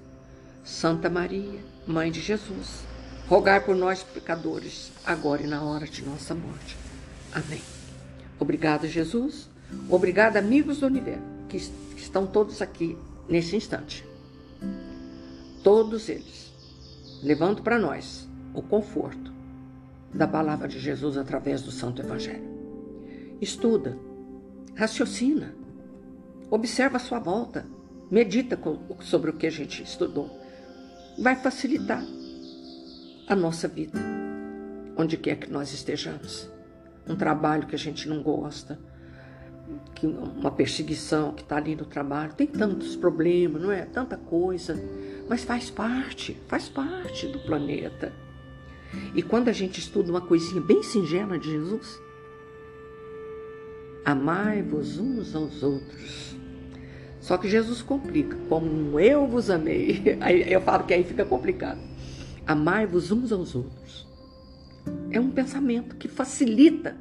Santa 0.64 1.10
Maria, 1.10 1.60
Mãe 1.86 2.12
de 2.12 2.20
Jesus, 2.20 2.82
rogai 3.28 3.60
por 3.60 3.76
nós 3.76 4.04
pecadores, 4.04 4.92
agora 5.06 5.44
e 5.44 5.48
na 5.48 5.62
hora 5.64 5.86
de 5.86 6.04
nossa 6.04 6.34
morte. 6.34 6.78
Amém. 7.34 7.62
Obrigado, 8.40 8.88
Jesus. 8.88 9.50
Obrigado, 9.90 10.38
amigos 10.38 10.80
do 10.80 10.88
universo, 10.88 11.22
que 11.50 11.58
estão 11.98 12.26
todos 12.26 12.62
aqui 12.62 12.98
nesse 13.28 13.56
instante. 13.56 14.08
Todos 15.62 16.08
eles, 16.08 16.54
levando 17.22 17.62
para 17.62 17.78
nós 17.78 18.28
o 18.54 18.62
conforto 18.62 19.34
da 20.14 20.26
palavra 20.26 20.68
de 20.68 20.80
Jesus 20.80 21.18
através 21.18 21.62
do 21.62 21.72
Santo 21.72 22.02
Evangelho. 22.02 22.48
Estuda, 23.42 23.98
raciocina, 24.74 25.54
observa 26.50 26.96
a 26.96 27.00
sua 27.00 27.20
volta, 27.20 27.66
medita 28.10 28.58
sobre 29.02 29.32
o 29.32 29.34
que 29.34 29.48
a 29.48 29.52
gente 29.52 29.84
estudou. 29.84 30.30
Vai 31.20 31.36
facilitar 31.36 32.02
a 33.28 33.36
nossa 33.36 33.68
vida, 33.68 34.00
onde 34.96 35.18
quer 35.18 35.36
que 35.36 35.52
nós 35.52 35.74
estejamos. 35.74 36.50
Um 37.06 37.16
trabalho 37.16 37.68
que 37.68 37.76
a 37.76 37.80
gente 37.80 38.08
não 38.08 38.24
gosta, 38.24 38.80
que 39.94 40.08
uma 40.08 40.52
perseguição 40.52 41.34
que 41.34 41.42
está 41.42 41.58
ali 41.58 41.76
no 41.76 41.86
trabalho, 41.86 42.34
tem 42.34 42.48
tantos 42.48 42.96
problemas, 42.96 43.62
não 43.62 43.72
é? 43.72 43.82
Tanta 43.82 44.16
coisa, 44.16 44.76
mas 45.28 45.44
faz 45.44 45.70
parte, 45.70 46.38
faz 46.48 46.70
parte 46.70 47.28
do 47.28 47.40
planeta. 47.40 48.14
E 49.14 49.22
quando 49.22 49.50
a 49.50 49.54
gente 49.54 49.80
estuda 49.80 50.10
uma 50.10 50.22
coisinha 50.22 50.62
bem 50.62 50.82
singela 50.82 51.38
de 51.38 51.52
Jesus, 51.52 52.00
amai-vos 54.06 54.98
uns 54.98 55.36
aos 55.36 55.62
outros. 55.64 56.38
Só 57.20 57.38
que 57.38 57.50
Jesus 57.50 57.82
complica, 57.82 58.38
como 58.48 58.98
eu 58.98 59.28
vos 59.28 59.50
amei. 59.50 60.18
Aí 60.22 60.50
eu 60.50 60.62
falo 60.62 60.86
que 60.86 60.94
aí 60.94 61.04
fica 61.04 61.26
complicado. 61.26 61.97
Amai-vos 62.48 63.12
uns 63.12 63.34
aos 63.34 63.56
outros. 63.56 64.08
É 65.12 65.20
um 65.20 65.30
pensamento 65.30 65.98
que 65.98 66.08
facilita 66.08 66.96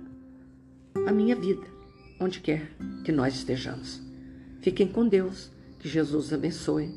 a 1.07 1.13
minha 1.13 1.37
vida, 1.37 1.65
onde 2.19 2.41
quer 2.41 2.73
que 3.05 3.13
nós 3.13 3.37
estejamos. 3.37 4.03
Fiquem 4.61 4.89
com 4.89 5.07
Deus, 5.07 5.53
que 5.79 5.89
Jesus 5.89 6.33
abençoe. 6.33 6.93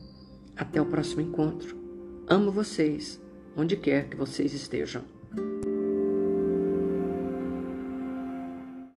Até 0.58 0.82
o 0.82 0.86
próximo 0.88 1.22
encontro. 1.22 1.78
Amo 2.28 2.52
vocês, 2.52 3.22
onde 3.56 3.78
quer 3.78 4.10
que 4.10 4.18
vocês 4.18 4.52
estejam. 4.52 5.04